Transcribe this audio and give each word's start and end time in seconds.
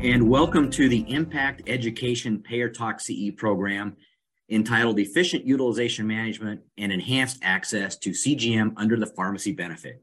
And 0.00 0.28
welcome 0.28 0.70
to 0.70 0.88
the 0.88 1.00
Impact 1.12 1.62
Education 1.66 2.38
Payer 2.40 2.68
Talk 2.68 3.00
CE 3.00 3.32
program 3.36 3.96
entitled 4.48 5.00
Efficient 5.00 5.44
Utilization 5.44 6.06
Management 6.06 6.60
and 6.76 6.92
Enhanced 6.92 7.40
Access 7.42 7.96
to 7.98 8.10
CGM 8.10 8.74
under 8.76 8.96
the 8.96 9.06
Pharmacy 9.06 9.50
Benefit. 9.50 10.00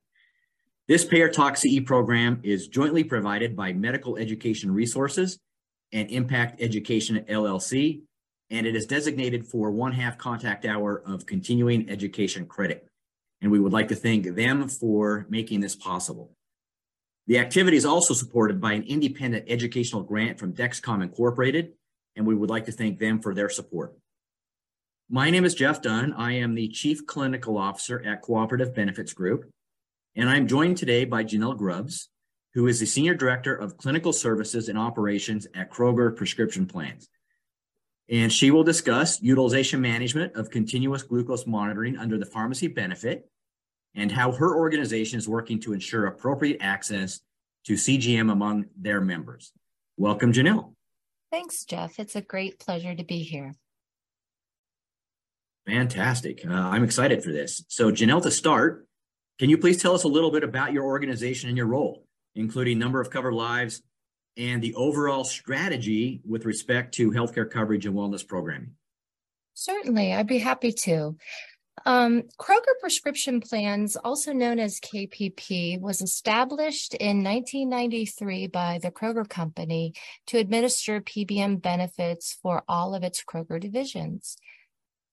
This 0.89 1.05
Payer 1.05 1.29
Talk 1.29 1.55
CE 1.55 1.79
program 1.85 2.41
is 2.43 2.67
jointly 2.67 3.05
provided 3.05 3.55
by 3.55 3.71
Medical 3.71 4.17
Education 4.17 4.69
Resources 4.69 5.39
and 5.93 6.11
Impact 6.11 6.61
Education 6.61 7.23
LLC, 7.29 8.01
and 8.49 8.67
it 8.67 8.75
is 8.75 8.85
designated 8.87 9.47
for 9.47 9.71
one 9.71 9.93
half 9.93 10.17
contact 10.17 10.65
hour 10.65 11.03
of 11.05 11.25
continuing 11.25 11.89
education 11.89 12.47
credit. 12.47 12.85
And 13.41 13.49
we 13.49 13.61
would 13.61 13.71
like 13.71 13.87
to 13.87 13.95
thank 13.95 14.35
them 14.35 14.67
for 14.67 15.25
making 15.29 15.61
this 15.61 15.77
possible. 15.77 16.34
The 17.27 17.39
activity 17.39 17.75
is 17.75 17.85
also 17.85 18.13
supported 18.13 18.61
by 18.61 18.73
an 18.73 18.83
independent 18.83 19.45
educational 19.47 20.03
grant 20.03 20.39
from 20.39 20.53
Dexcom 20.53 21.01
Incorporated, 21.01 21.73
and 22.15 22.25
we 22.25 22.35
would 22.35 22.51
like 22.51 22.65
to 22.65 22.71
thank 22.71 22.99
them 22.99 23.19
for 23.19 23.33
their 23.33 23.49
support. 23.49 23.93
My 25.09 25.31
name 25.31 25.43
is 25.43 25.55
Jeff 25.55 25.81
Dunn. 25.81 26.13
I 26.13 26.33
am 26.33 26.53
the 26.53 26.67
Chief 26.67 27.07
Clinical 27.07 27.57
Officer 27.57 28.03
at 28.05 28.21
Cooperative 28.21 28.75
Benefits 28.75 29.13
Group, 29.13 29.49
and 30.15 30.29
I'm 30.29 30.47
joined 30.47 30.77
today 30.77 31.03
by 31.03 31.23
Janelle 31.23 31.57
Grubbs, 31.57 32.09
who 32.53 32.67
is 32.67 32.79
the 32.79 32.85
Senior 32.85 33.15
Director 33.15 33.55
of 33.55 33.75
Clinical 33.75 34.13
Services 34.13 34.69
and 34.69 34.77
Operations 34.77 35.47
at 35.55 35.71
Kroger 35.71 36.15
Prescription 36.15 36.67
Plans. 36.67 37.09
And 38.07 38.31
she 38.31 38.51
will 38.51 38.63
discuss 38.63 39.19
utilization 39.19 39.81
management 39.81 40.35
of 40.35 40.51
continuous 40.51 41.01
glucose 41.01 41.47
monitoring 41.47 41.97
under 41.97 42.19
the 42.19 42.25
pharmacy 42.25 42.67
benefit 42.67 43.27
and 43.95 44.11
how 44.11 44.31
her 44.31 44.55
organization 44.55 45.17
is 45.17 45.27
working 45.27 45.59
to 45.61 45.73
ensure 45.73 46.05
appropriate 46.05 46.57
access 46.61 47.21
to 47.65 47.73
CGM 47.73 48.31
among 48.31 48.65
their 48.77 49.01
members. 49.01 49.51
Welcome, 49.97 50.33
Janelle. 50.33 50.73
Thanks, 51.31 51.63
Jeff. 51.65 51.99
It's 51.99 52.15
a 52.15 52.21
great 52.21 52.59
pleasure 52.59 52.93
to 52.93 53.03
be 53.03 53.19
here. 53.19 53.55
Fantastic. 55.67 56.45
Uh, 56.45 56.53
I'm 56.53 56.83
excited 56.83 57.23
for 57.23 57.31
this. 57.31 57.63
So, 57.69 57.91
Janelle, 57.91 58.21
to 58.21 58.31
start, 58.31 58.87
can 59.39 59.49
you 59.49 59.57
please 59.57 59.81
tell 59.81 59.95
us 59.95 60.03
a 60.03 60.07
little 60.07 60.31
bit 60.31 60.43
about 60.43 60.73
your 60.73 60.83
organization 60.83 61.49
and 61.49 61.57
your 61.57 61.65
role, 61.65 62.05
including 62.35 62.77
number 62.77 63.01
of 63.01 63.09
covered 63.09 63.33
lives 63.33 63.81
and 64.37 64.61
the 64.61 64.75
overall 64.75 65.23
strategy 65.23 66.21
with 66.27 66.45
respect 66.45 66.93
to 66.95 67.11
healthcare 67.11 67.49
coverage 67.49 67.85
and 67.85 67.95
wellness 67.95 68.25
programming? 68.25 68.71
Certainly, 69.55 70.13
I'd 70.13 70.27
be 70.27 70.37
happy 70.37 70.71
to. 70.71 71.15
Um, 71.83 72.23
Kroger 72.39 72.79
Prescription 72.79 73.41
Plans, 73.41 73.95
also 73.97 74.31
known 74.31 74.59
as 74.59 74.79
KPP, 74.79 75.79
was 75.79 76.01
established 76.01 76.93
in 76.93 77.23
1993 77.23 78.47
by 78.47 78.79
the 78.81 78.91
Kroger 78.91 79.27
Company 79.27 79.93
to 80.27 80.37
administer 80.37 81.01
PBM 81.01 81.61
benefits 81.61 82.37
for 82.41 82.63
all 82.67 82.95
of 82.95 83.03
its 83.03 83.23
Kroger 83.23 83.59
divisions. 83.59 84.37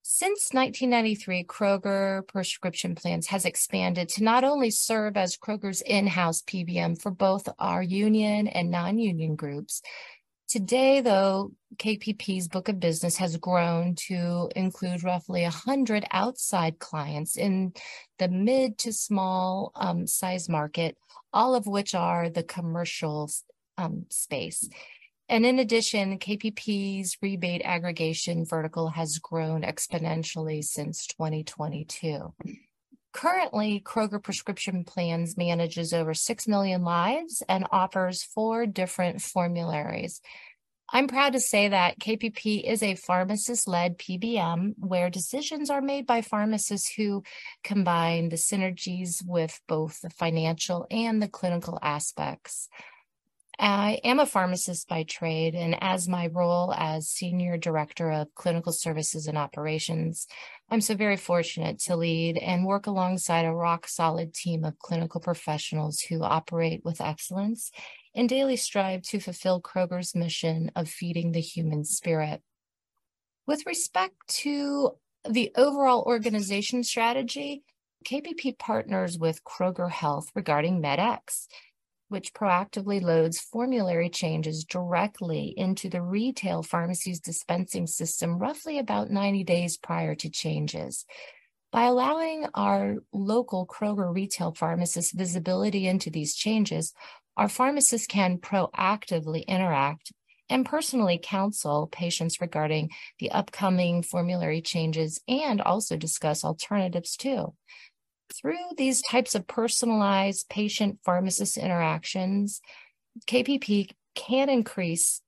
Since 0.04 0.52
1993, 0.52 1.44
Kroger 1.44 2.26
Prescription 2.26 2.94
Plans 2.94 3.28
has 3.28 3.44
expanded 3.44 4.08
to 4.10 4.24
not 4.24 4.42
only 4.42 4.70
serve 4.70 5.16
as 5.16 5.36
Kroger's 5.36 5.80
in 5.80 6.06
house 6.06 6.42
PBM 6.42 7.00
for 7.00 7.10
both 7.10 7.48
our 7.58 7.82
union 7.82 8.48
and 8.48 8.70
non 8.70 8.98
union 8.98 9.36
groups, 9.36 9.80
Today, 10.48 11.00
though, 11.00 11.52
KPP's 11.76 12.48
book 12.48 12.68
of 12.68 12.78
business 12.78 13.16
has 13.16 13.36
grown 13.38 13.94
to 14.06 14.50
include 14.54 15.02
roughly 15.02 15.42
100 15.42 16.04
outside 16.10 16.78
clients 16.78 17.36
in 17.36 17.72
the 18.18 18.28
mid 18.28 18.76
to 18.78 18.92
small 18.92 19.72
um, 19.74 20.06
size 20.06 20.48
market, 20.48 20.96
all 21.32 21.54
of 21.54 21.66
which 21.66 21.94
are 21.94 22.28
the 22.28 22.42
commercial 22.42 23.30
um, 23.78 24.04
space. 24.10 24.68
And 25.28 25.46
in 25.46 25.58
addition, 25.58 26.18
KPP's 26.18 27.16
rebate 27.22 27.62
aggregation 27.64 28.44
vertical 28.44 28.88
has 28.90 29.18
grown 29.18 29.62
exponentially 29.62 30.62
since 30.62 31.06
2022. 31.06 32.34
Currently, 33.12 33.82
Kroger 33.84 34.22
Prescription 34.22 34.84
Plans 34.84 35.36
manages 35.36 35.92
over 35.92 36.14
6 36.14 36.48
million 36.48 36.82
lives 36.82 37.42
and 37.48 37.66
offers 37.70 38.22
four 38.22 38.66
different 38.66 39.20
formularies. 39.20 40.20
I'm 40.94 41.08
proud 41.08 41.32
to 41.32 41.40
say 41.40 41.68
that 41.68 41.98
KPP 41.98 42.64
is 42.64 42.82
a 42.82 42.96
pharmacist 42.96 43.66
led 43.66 43.98
PBM 43.98 44.74
where 44.78 45.08
decisions 45.08 45.70
are 45.70 45.80
made 45.80 46.06
by 46.06 46.20
pharmacists 46.20 46.92
who 46.94 47.22
combine 47.64 48.28
the 48.28 48.36
synergies 48.36 49.24
with 49.24 49.58
both 49.66 50.00
the 50.02 50.10
financial 50.10 50.86
and 50.90 51.22
the 51.22 51.28
clinical 51.28 51.78
aspects. 51.80 52.68
I 53.62 54.00
am 54.02 54.18
a 54.18 54.26
pharmacist 54.26 54.88
by 54.88 55.04
trade, 55.04 55.54
and 55.54 55.80
as 55.80 56.08
my 56.08 56.26
role 56.26 56.74
as 56.74 57.08
Senior 57.08 57.56
Director 57.56 58.10
of 58.10 58.34
Clinical 58.34 58.72
Services 58.72 59.28
and 59.28 59.38
Operations, 59.38 60.26
I'm 60.68 60.80
so 60.80 60.96
very 60.96 61.16
fortunate 61.16 61.78
to 61.82 61.94
lead 61.94 62.38
and 62.38 62.66
work 62.66 62.88
alongside 62.88 63.44
a 63.44 63.54
rock 63.54 63.86
solid 63.86 64.34
team 64.34 64.64
of 64.64 64.80
clinical 64.80 65.20
professionals 65.20 66.00
who 66.00 66.24
operate 66.24 66.84
with 66.84 67.00
excellence 67.00 67.70
and 68.16 68.28
daily 68.28 68.56
strive 68.56 69.02
to 69.02 69.20
fulfill 69.20 69.62
Kroger's 69.62 70.12
mission 70.12 70.72
of 70.74 70.88
feeding 70.88 71.30
the 71.30 71.40
human 71.40 71.84
spirit. 71.84 72.42
With 73.46 73.64
respect 73.64 74.16
to 74.40 74.96
the 75.24 75.52
overall 75.56 76.02
organization 76.02 76.82
strategy, 76.82 77.62
KPP 78.04 78.58
partners 78.58 79.16
with 79.20 79.44
Kroger 79.44 79.88
Health 79.88 80.32
regarding 80.34 80.82
MedX 80.82 81.46
which 82.12 82.34
proactively 82.34 83.02
loads 83.02 83.40
formulary 83.40 84.10
changes 84.10 84.64
directly 84.64 85.54
into 85.56 85.88
the 85.88 86.02
retail 86.02 86.62
pharmacy's 86.62 87.18
dispensing 87.18 87.86
system 87.86 88.38
roughly 88.38 88.78
about 88.78 89.10
90 89.10 89.42
days 89.44 89.78
prior 89.78 90.14
to 90.14 90.28
changes. 90.28 91.04
By 91.72 91.84
allowing 91.84 92.46
our 92.54 92.96
local 93.12 93.66
Kroger 93.66 94.14
retail 94.14 94.52
pharmacists 94.52 95.12
visibility 95.12 95.88
into 95.88 96.10
these 96.10 96.34
changes, 96.34 96.92
our 97.36 97.48
pharmacists 97.48 98.06
can 98.06 98.36
proactively 98.36 99.46
interact 99.46 100.12
and 100.50 100.66
personally 100.66 101.18
counsel 101.22 101.88
patients 101.90 102.42
regarding 102.42 102.90
the 103.18 103.30
upcoming 103.30 104.02
formulary 104.02 104.60
changes 104.60 105.18
and 105.26 105.62
also 105.62 105.96
discuss 105.96 106.44
alternatives 106.44 107.16
too. 107.16 107.54
Through 108.34 108.74
these 108.76 109.02
types 109.02 109.34
of 109.34 109.46
personalized 109.46 110.48
patient 110.48 110.98
pharmacist 111.04 111.56
interactions, 111.56 112.60
KPP 113.26 113.90
can 114.14 114.48
increase 114.48 115.22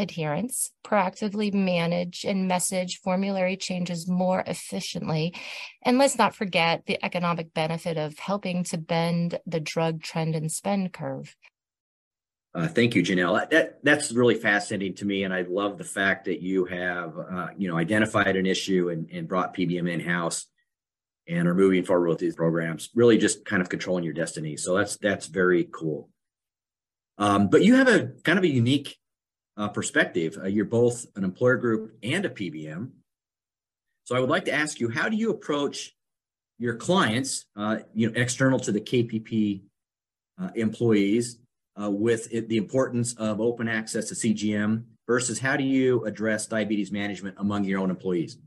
adherence, 0.00 0.72
proactively 0.84 1.52
manage 1.52 2.24
and 2.24 2.48
message 2.48 3.00
formulary 3.02 3.56
changes 3.56 4.08
more 4.08 4.42
efficiently. 4.46 5.34
And 5.82 5.98
let's 5.98 6.16
not 6.16 6.34
forget 6.34 6.86
the 6.86 7.02
economic 7.04 7.52
benefit 7.52 7.96
of 7.96 8.18
helping 8.18 8.64
to 8.64 8.78
bend 8.78 9.38
the 9.46 9.60
drug 9.60 10.02
trend 10.02 10.34
and 10.34 10.50
spend 10.50 10.92
curve. 10.92 11.36
Uh, 12.52 12.66
thank 12.66 12.96
you, 12.96 13.02
Janelle. 13.02 13.48
That 13.50 13.78
that's 13.84 14.10
really 14.10 14.34
fascinating 14.34 14.94
to 14.96 15.04
me, 15.04 15.22
and 15.22 15.32
I 15.32 15.42
love 15.42 15.78
the 15.78 15.84
fact 15.84 16.24
that 16.24 16.42
you 16.42 16.64
have 16.64 17.16
uh, 17.16 17.48
you 17.56 17.68
know 17.68 17.76
identified 17.76 18.34
an 18.34 18.44
issue 18.44 18.88
and, 18.88 19.08
and 19.12 19.28
brought 19.28 19.54
PBM 19.54 19.88
in 19.88 20.00
house 20.00 20.46
and 21.28 21.46
are 21.46 21.54
moving 21.54 21.84
forward 21.84 22.08
with 22.08 22.18
these 22.18 22.34
programs, 22.34 22.90
really 22.94 23.18
just 23.18 23.44
kind 23.44 23.62
of 23.62 23.68
controlling 23.68 24.04
your 24.04 24.12
destiny. 24.12 24.56
So 24.56 24.76
that's 24.76 24.96
that's 24.96 25.26
very 25.26 25.68
cool. 25.72 26.10
Um, 27.18 27.48
but 27.48 27.62
you 27.62 27.74
have 27.74 27.88
a 27.88 28.12
kind 28.24 28.38
of 28.38 28.44
a 28.44 28.48
unique 28.48 28.96
uh, 29.56 29.68
perspective. 29.68 30.38
Uh, 30.42 30.46
you're 30.46 30.64
both 30.64 31.06
an 31.16 31.24
employer 31.24 31.56
group 31.56 31.92
and 32.02 32.24
a 32.24 32.30
PBM. 32.30 32.90
So 34.04 34.16
I 34.16 34.20
would 34.20 34.30
like 34.30 34.46
to 34.46 34.52
ask 34.52 34.80
you, 34.80 34.88
how 34.88 35.08
do 35.08 35.16
you 35.16 35.30
approach 35.30 35.94
your 36.58 36.76
clients, 36.76 37.46
uh, 37.56 37.78
you 37.94 38.10
know, 38.10 38.20
external 38.20 38.58
to 38.60 38.72
the 38.72 38.80
KPP 38.80 39.62
uh, 40.40 40.50
employees, 40.54 41.38
uh, 41.80 41.90
with 41.90 42.32
it, 42.32 42.48
the 42.48 42.56
importance 42.56 43.14
of 43.14 43.40
open 43.40 43.68
access 43.68 44.06
to 44.08 44.14
CGM 44.14 44.84
versus 45.06 45.38
how 45.38 45.56
do 45.56 45.64
you 45.64 46.04
address 46.04 46.46
diabetes 46.46 46.90
management 46.90 47.36
among 47.38 47.64
your 47.64 47.80
own 47.80 47.90
employees? 47.90 48.38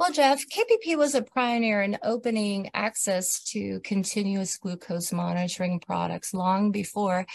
Well, 0.00 0.12
Jeff, 0.12 0.46
KPP 0.48 0.96
was 0.96 1.14
a 1.14 1.20
pioneer 1.20 1.82
in 1.82 1.98
opening 2.02 2.70
access 2.72 3.44
to 3.50 3.80
continuous 3.80 4.56
glucose 4.56 5.12
monitoring 5.12 5.78
products 5.78 6.32
long 6.32 6.72
before 6.72 7.26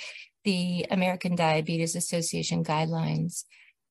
the 0.45 0.87
American 0.89 1.35
Diabetes 1.35 1.95
Association 1.95 2.63
guidelines, 2.63 3.43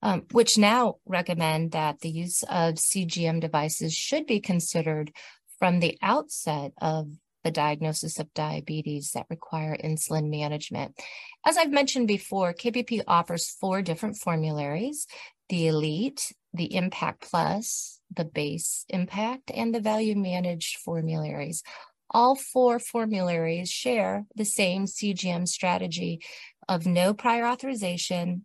um, 0.03 0.25
which 0.33 0.59
now 0.59 0.97
recommend 1.07 1.71
that 1.71 2.01
the 2.01 2.11
use 2.11 2.43
of 2.43 2.75
CGM 2.75 3.41
devices 3.41 3.95
should 3.95 4.27
be 4.27 4.41
considered 4.41 5.13
from 5.61 5.79
the 5.79 5.97
outset 6.03 6.73
of 6.83 7.07
the 7.45 7.53
diagnosis 7.53 8.19
of 8.19 8.35
diabetes 8.35 9.13
that 9.13 9.27
require 9.31 9.77
insulin 9.77 10.31
management. 10.31 10.99
As 11.47 11.57
I've 11.57 11.71
mentioned 11.71 12.09
before, 12.09 12.53
KPP 12.53 13.03
offers 13.07 13.51
four 13.61 13.83
different 13.83 14.17
formularies 14.17 15.07
the 15.49 15.69
Elite, 15.69 16.33
the 16.55 16.75
Impact 16.75 17.21
Plus, 17.31 18.01
the 18.17 18.25
base 18.25 18.85
impact, 18.89 19.51
and 19.55 19.75
the 19.75 19.81
value 19.81 20.15
managed 20.17 20.79
formularies. 20.79 21.63
all 22.11 22.37
four 22.37 22.79
formularies 22.79 23.71
share 23.71 24.25
the 24.37 24.45
same 24.45 24.87
CGM 24.87 25.49
strategy 25.49 26.21
of 26.69 26.87
no 26.87 27.13
prior 27.13 27.45
authorization 27.47 28.45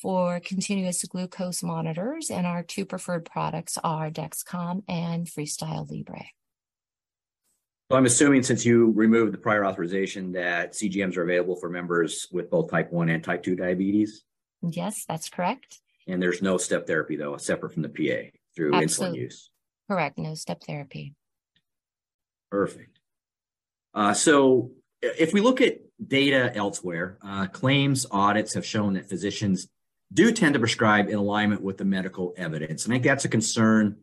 for 0.00 0.40
continuous 0.40 1.02
glucose 1.04 1.62
monitors, 1.62 2.30
and 2.30 2.46
our 2.46 2.62
two 2.62 2.84
preferred 2.84 3.24
products 3.24 3.76
are 3.82 4.10
Dexcom 4.10 4.82
and 4.88 5.26
Freestyle 5.26 5.90
Libre. 5.90 6.26
So 7.90 7.96
I'm 7.96 8.04
assuming 8.04 8.42
since 8.42 8.66
you 8.66 8.92
removed 8.92 9.32
the 9.32 9.38
prior 9.38 9.64
authorization 9.64 10.32
that 10.32 10.74
CGMs 10.74 11.16
are 11.16 11.22
available 11.22 11.56
for 11.56 11.70
members 11.70 12.28
with 12.30 12.50
both 12.50 12.70
type 12.70 12.92
1 12.92 13.08
and 13.08 13.24
type 13.24 13.42
2 13.42 13.56
diabetes? 13.56 14.24
Yes, 14.62 15.04
that's 15.08 15.30
correct. 15.30 15.80
And 16.06 16.22
there's 16.22 16.42
no 16.42 16.58
step 16.58 16.86
therapy 16.86 17.16
though, 17.16 17.36
separate 17.38 17.72
from 17.72 17.82
the 17.82 17.88
PA 17.88 18.30
through 18.58 18.74
Absolutely. 18.74 19.20
insulin 19.20 19.22
use. 19.22 19.50
Correct, 19.88 20.18
no 20.18 20.34
step 20.34 20.64
therapy. 20.64 21.14
Perfect. 22.50 22.98
Uh, 23.94 24.12
so 24.14 24.72
if 25.00 25.32
we 25.32 25.40
look 25.40 25.60
at 25.60 25.78
data 26.04 26.52
elsewhere, 26.54 27.18
uh, 27.22 27.46
claims 27.46 28.04
audits 28.10 28.54
have 28.54 28.66
shown 28.66 28.94
that 28.94 29.08
physicians 29.08 29.68
do 30.12 30.32
tend 30.32 30.54
to 30.54 30.58
prescribe 30.58 31.08
in 31.08 31.14
alignment 31.14 31.62
with 31.62 31.78
the 31.78 31.84
medical 31.84 32.34
evidence. 32.36 32.84
And 32.84 32.92
I 32.92 32.96
think 32.96 33.04
that's 33.04 33.24
a 33.24 33.28
concern, 33.28 33.98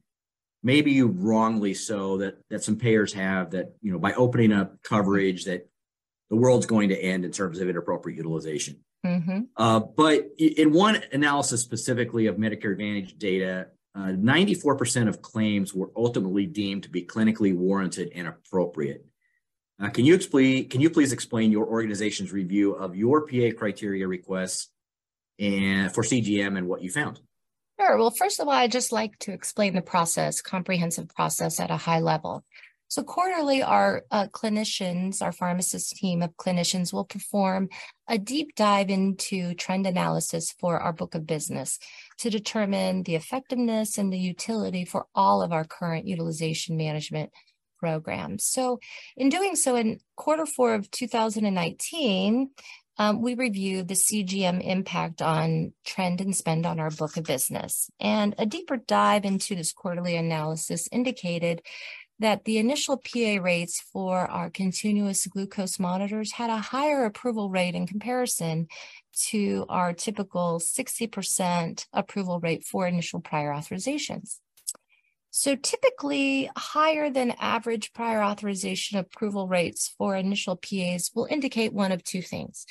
maybe 0.64 1.02
wrongly 1.02 1.74
so, 1.74 2.20
that 2.20 2.38
that 2.50 2.64
some 2.64 2.78
payers 2.78 3.12
have 3.14 3.52
that, 3.52 3.76
you 3.82 3.92
know, 3.92 4.00
by 4.00 4.14
opening 4.14 4.54
up 4.54 4.82
coverage 4.84 5.46
that 5.46 5.70
the 6.30 6.36
world's 6.38 6.66
going 6.66 6.90
to 6.90 6.98
end 6.98 7.26
in 7.26 7.32
terms 7.32 7.60
of 7.60 7.68
inappropriate 7.68 8.18
utilization. 8.18 8.78
Mm-hmm. 9.06 9.42
Uh, 9.58 9.80
but 9.80 10.30
in 10.38 10.72
one 10.72 11.04
analysis 11.12 11.62
specifically 11.62 12.28
of 12.28 12.38
Medicare 12.38 12.72
Advantage 12.72 13.18
data, 13.18 13.68
uh, 13.96 14.10
94% 14.10 15.08
of 15.08 15.22
claims 15.22 15.74
were 15.74 15.90
ultimately 15.96 16.46
deemed 16.46 16.84
to 16.84 16.90
be 16.90 17.04
clinically 17.04 17.56
warranted 17.56 18.12
and 18.14 18.28
appropriate. 18.28 19.06
Uh, 19.82 19.90
can 19.90 20.06
you 20.06 20.14
explain? 20.14 20.68
Can 20.70 20.82
you 20.82 20.90
please 20.90 21.12
explain 21.14 21.52
your 21.52 21.66
organization's 21.66 22.32
review 22.32 22.74
of 22.74 22.96
your 22.96 23.26
PA 23.26 23.58
criteria 23.58 24.08
requests 24.08 24.70
and 25.40 25.94
for 25.94 26.04
CGM 26.04 26.58
and 26.58 26.68
what 26.68 26.82
you 26.82 26.90
found? 26.90 27.20
Sure. 27.80 27.98
Well, 27.98 28.12
first 28.12 28.40
of 28.40 28.48
all, 28.48 28.54
I'd 28.54 28.72
just 28.72 28.94
like 28.94 29.18
to 29.20 29.34
explain 29.34 29.76
the 29.76 29.82
process, 29.82 30.42
comprehensive 30.42 31.10
process 31.10 31.60
at 31.60 31.72
a 31.72 31.78
high 31.78 32.00
level. 32.00 32.46
So 32.88 33.04
quarterly, 33.04 33.64
our 33.64 34.04
uh, 34.12 34.28
clinicians, 34.28 35.22
our 35.22 35.32
pharmacist 35.32 35.98
team 35.98 36.22
of 36.22 36.38
clinicians 36.38 36.94
will 36.94 37.04
perform 37.04 37.68
a 38.08 38.18
deep 38.18 38.56
dive 38.56 38.90
into 38.90 39.54
trend 39.56 39.88
analysis 39.88 40.54
for 40.60 40.80
our 40.80 40.94
book 40.94 41.16
of 41.16 41.26
business 41.26 41.80
to 42.20 42.30
determine 42.30 43.04
the 43.04 43.16
effectiveness 43.16 43.98
and 43.98 44.12
the 44.12 44.20
utility 44.20 44.86
for 44.86 45.08
all 45.14 45.42
of 45.42 45.52
our 45.52 45.66
current 45.66 46.08
utilization 46.08 46.78
management 46.78 47.32
programs. 47.80 48.46
So 48.46 48.80
in 49.18 49.30
doing 49.30 49.56
so, 49.56 49.76
in 49.76 50.00
quarter 50.16 50.46
four 50.46 50.74
of 50.74 50.90
2019, 50.92 52.50
um, 52.98 53.22
we 53.22 53.36
reviewed 53.36 53.88
the 53.88 53.96
CGM 53.96 54.66
impact 54.66 55.22
on 55.22 55.74
trend 55.86 56.22
and 56.22 56.36
spend 56.36 56.66
on 56.66 56.80
our 56.80 56.90
book 56.90 57.18
of 57.18 57.26
business. 57.26 57.90
And 58.00 58.34
a 58.38 58.46
deeper 58.46 58.78
dive 58.78 59.26
into 59.26 59.56
this 59.56 59.74
quarterly 59.74 60.16
analysis 60.16 60.88
indicated 60.92 61.62
that 62.20 62.46
the 62.46 62.58
initial 62.58 62.98
PA 62.98 63.38
rates 63.42 63.82
for 63.82 64.20
our 64.20 64.50
continuous 64.50 65.26
glucose 65.28 65.80
monitors 65.80 66.34
had 66.34 66.50
a 66.50 66.58
higher 66.58 67.06
approval 67.06 67.50
rate 67.50 67.76
in 67.76 67.86
comparison 67.86 68.68
to 69.30 69.66
our 69.70 69.94
typical 69.94 70.60
60% 70.60 71.86
approval 71.94 72.40
rate 72.40 72.64
for 72.64 72.88
initial 72.88 73.20
prior 73.20 73.52
authorizations. 73.52 74.40
So 75.32 75.58
typically 75.58 76.50
higher 76.56 77.10
than 77.10 77.32
average 77.32 77.92
prior 77.92 78.24
authorization 78.24 78.98
approval 78.98 79.50
rates 79.50 79.94
for 79.98 80.16
initial 80.16 80.56
PAs 80.56 81.12
will 81.14 81.28
indicate 81.30 81.74
one 81.74 81.92
of 81.92 82.06
two 82.06 82.22
things, 82.22 82.66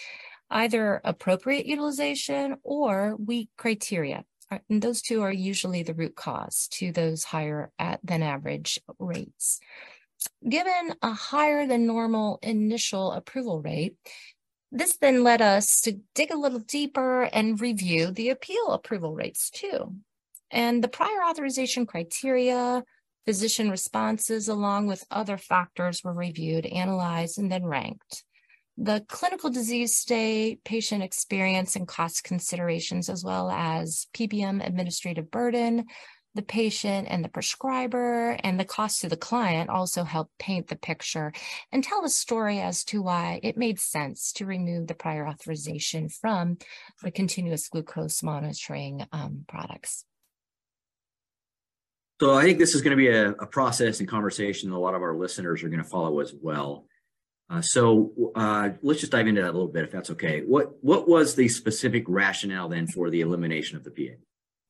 either 0.50 1.02
appropriate 1.05 1.67
utilization 1.67 2.56
or 2.62 3.17
weak 3.17 3.50
criteria. 3.58 4.25
And 4.69 4.83
those 4.83 5.03
two 5.03 5.23
are 5.23 5.33
usually 5.33 5.83
the 5.83 5.95
root 5.95 6.17
cause 6.17 6.69
to 6.73 6.93
those 6.93 7.25
higher 7.25 7.71
at, 7.79 8.01
than 8.03 8.23
average 8.23 8.81
rates. 8.99 9.61
Given 10.49 10.95
a 11.03 11.12
higher 11.12 11.67
than 11.67 11.87
normal 11.87 12.39
initial 12.43 13.12
approval 13.12 13.61
rate, 13.61 13.97
this 14.73 14.97
then 14.97 15.23
led 15.23 15.41
us 15.41 15.81
to 15.83 16.01
dig 16.15 16.33
a 16.33 16.39
little 16.39 16.59
deeper 16.59 17.23
and 17.25 17.61
review 17.61 18.11
the 18.11 18.31
appeal 18.31 18.69
approval 18.69 19.15
rates 19.15 19.51
too. 19.51 19.95
And 20.51 20.83
the 20.83 20.89
prior 20.89 21.23
authorization 21.23 21.87
criteria, 21.87 22.83
physician 23.25 23.71
responses, 23.71 24.49
along 24.49 24.87
with 24.87 25.05
other 25.11 25.37
factors 25.37 26.03
were 26.03 26.12
reviewed, 26.12 26.67
analyzed, 26.67 27.39
and 27.39 27.50
then 27.50 27.65
ranked. 27.65 28.25
The 28.76 29.05
clinical 29.09 29.50
disease 29.50 29.97
state, 29.97 30.65
patient 30.65 31.03
experience, 31.03 31.76
and 31.76 31.87
cost 31.87 32.25
considerations, 32.25 33.09
as 33.09 33.23
well 33.23 33.49
as 33.50 34.09
PBM 34.15 34.67
administrative 34.67 35.31
burden, 35.31 35.85
the 36.35 36.43
patient 36.43 37.06
and 37.09 37.25
the 37.25 37.29
prescriber, 37.29 38.31
and 38.43 38.59
the 38.59 38.65
cost 38.65 39.00
to 39.00 39.09
the 39.09 39.17
client 39.17 39.71
also 39.71 40.03
help 40.03 40.31
paint 40.41 40.67
the 40.67 40.76
picture 40.76 41.32
and 41.71 41.85
tell 41.85 42.03
the 42.03 42.09
story 42.09 42.61
as 42.61 42.82
to 42.85 43.00
why 43.00 43.38
it 43.44 43.56
made 43.56 43.79
sense 43.79 44.32
to 44.32 44.47
remove 44.47 44.88
the 44.88 44.94
prior 44.94 45.29
authorization 45.29 46.09
from 46.09 46.59
the 47.03 47.12
continuous 47.12 47.69
glucose 47.69 48.23
monitoring 48.25 49.06
um, 49.12 49.44
products. 49.47 50.05
So 52.21 52.35
I 52.35 52.43
think 52.43 52.59
this 52.59 52.75
is 52.75 52.82
going 52.82 52.93
to 52.93 52.97
be 52.97 53.09
a, 53.09 53.31
a, 53.32 53.47
process 53.47 54.00
and 54.00 54.09
conversation 54.09 54.71
that 54.71 54.76
a 54.76 54.79
lot 54.79 54.94
of 54.94 55.03
our 55.03 55.17
listeners 55.17 55.62
are 55.62 55.69
going 55.69 55.82
to 55.82 55.88
follow 55.88 56.21
as 56.21 56.32
well. 56.41 56.87
Uh, 57.50 57.61
so 57.61 58.32
uh, 58.35 58.70
let's 58.82 59.00
just 59.00 59.12
dive 59.12 59.26
into 59.26 59.43
that 59.43 59.50
a 59.50 59.52
little 59.52 59.69
bit, 59.69 59.85
if 59.85 59.91
that's 59.91 60.11
okay. 60.11 60.41
What 60.41 60.82
what 60.82 61.06
was 61.06 61.35
the 61.35 61.49
specific 61.49 62.05
rationale 62.08 62.69
then 62.69 62.87
for 62.87 63.11
the 63.11 63.20
elimination 63.20 63.76
of 63.76 63.85
the 63.85 63.91
PA? 63.91 64.14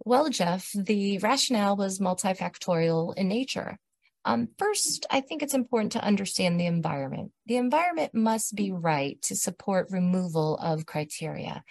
Well, 0.04 0.28
Jeff, 0.28 0.70
the 0.74 1.18
rationale 1.18 1.76
was 1.76 1.98
multifactorial 1.98 3.16
in 3.16 3.28
nature. 3.28 3.78
Um, 4.26 4.48
first, 4.58 5.06
I 5.10 5.20
think 5.20 5.42
it's 5.42 5.54
important 5.54 5.92
to 5.92 6.04
understand 6.04 6.58
the 6.58 6.66
environment. 6.66 7.32
The 7.46 7.56
environment 7.56 8.14
must 8.14 8.54
be 8.54 8.72
right 8.72 9.20
to 9.22 9.36
support 9.36 9.90
removal 9.90 10.56
of 10.56 10.86
criteria. 10.86 11.62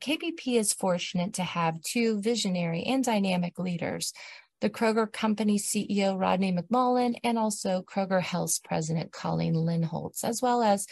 KPP 0.00 0.58
is 0.58 0.72
fortunate 0.72 1.34
to 1.34 1.42
have 1.42 1.82
two 1.82 2.20
visionary 2.20 2.84
and 2.84 3.04
dynamic 3.04 3.58
leaders 3.58 4.12
the 4.60 4.70
Kroger 4.70 5.10
Company 5.10 5.58
CEO 5.58 6.18
Rodney 6.18 6.52
McMullen, 6.52 7.16
and 7.22 7.38
also 7.38 7.82
Kroger 7.82 8.20
Health's 8.20 8.58
President 8.58 9.12
Colleen 9.12 9.54
Lindholz, 9.54 10.24
as 10.24 10.42
well 10.42 10.62
as 10.62 10.86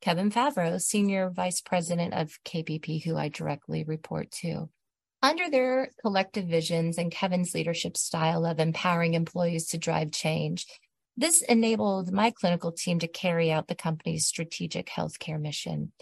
Kevin 0.00 0.30
Favreau, 0.30 0.80
Senior 0.80 1.30
Vice 1.30 1.60
President 1.60 2.14
of 2.14 2.38
KPP, 2.44 3.04
who 3.04 3.16
I 3.16 3.28
directly 3.28 3.84
report 3.84 4.30
to. 4.42 4.68
Under 5.22 5.48
their 5.48 5.90
collective 6.00 6.46
visions 6.46 6.98
and 6.98 7.12
Kevin's 7.12 7.54
leadership 7.54 7.96
style 7.96 8.44
of 8.44 8.58
empowering 8.58 9.14
employees 9.14 9.68
to 9.68 9.78
drive 9.78 10.10
change, 10.10 10.66
this 11.16 11.42
enabled 11.42 12.10
my 12.10 12.32
clinical 12.32 12.72
team 12.72 12.98
to 12.98 13.06
carry 13.06 13.52
out 13.52 13.68
the 13.68 13.76
company's 13.76 14.26
strategic 14.26 14.88
healthcare 14.88 15.40
mission. 15.40 15.92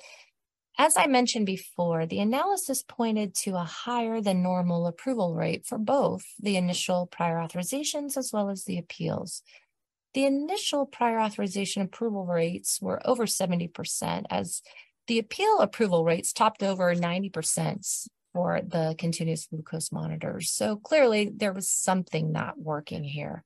As 0.82 0.96
I 0.96 1.08
mentioned 1.08 1.44
before, 1.44 2.06
the 2.06 2.20
analysis 2.20 2.82
pointed 2.82 3.34
to 3.34 3.54
a 3.54 3.64
higher 3.64 4.22
than 4.22 4.42
normal 4.42 4.86
approval 4.86 5.34
rate 5.34 5.66
for 5.66 5.76
both 5.76 6.24
the 6.40 6.56
initial 6.56 7.04
prior 7.04 7.36
authorizations 7.36 8.16
as 8.16 8.32
well 8.32 8.48
as 8.48 8.64
the 8.64 8.78
appeals. 8.78 9.42
The 10.14 10.24
initial 10.24 10.86
prior 10.86 11.20
authorization 11.20 11.82
approval 11.82 12.24
rates 12.24 12.80
were 12.80 13.06
over 13.06 13.26
70%, 13.26 14.24
as 14.30 14.62
the 15.06 15.18
appeal 15.18 15.58
approval 15.58 16.02
rates 16.02 16.32
topped 16.32 16.62
over 16.62 16.94
90% 16.94 18.08
for 18.32 18.62
the 18.66 18.94
continuous 18.96 19.48
glucose 19.48 19.92
monitors. 19.92 20.50
So 20.50 20.76
clearly, 20.76 21.30
there 21.30 21.52
was 21.52 21.68
something 21.68 22.32
not 22.32 22.58
working 22.58 23.04
here. 23.04 23.44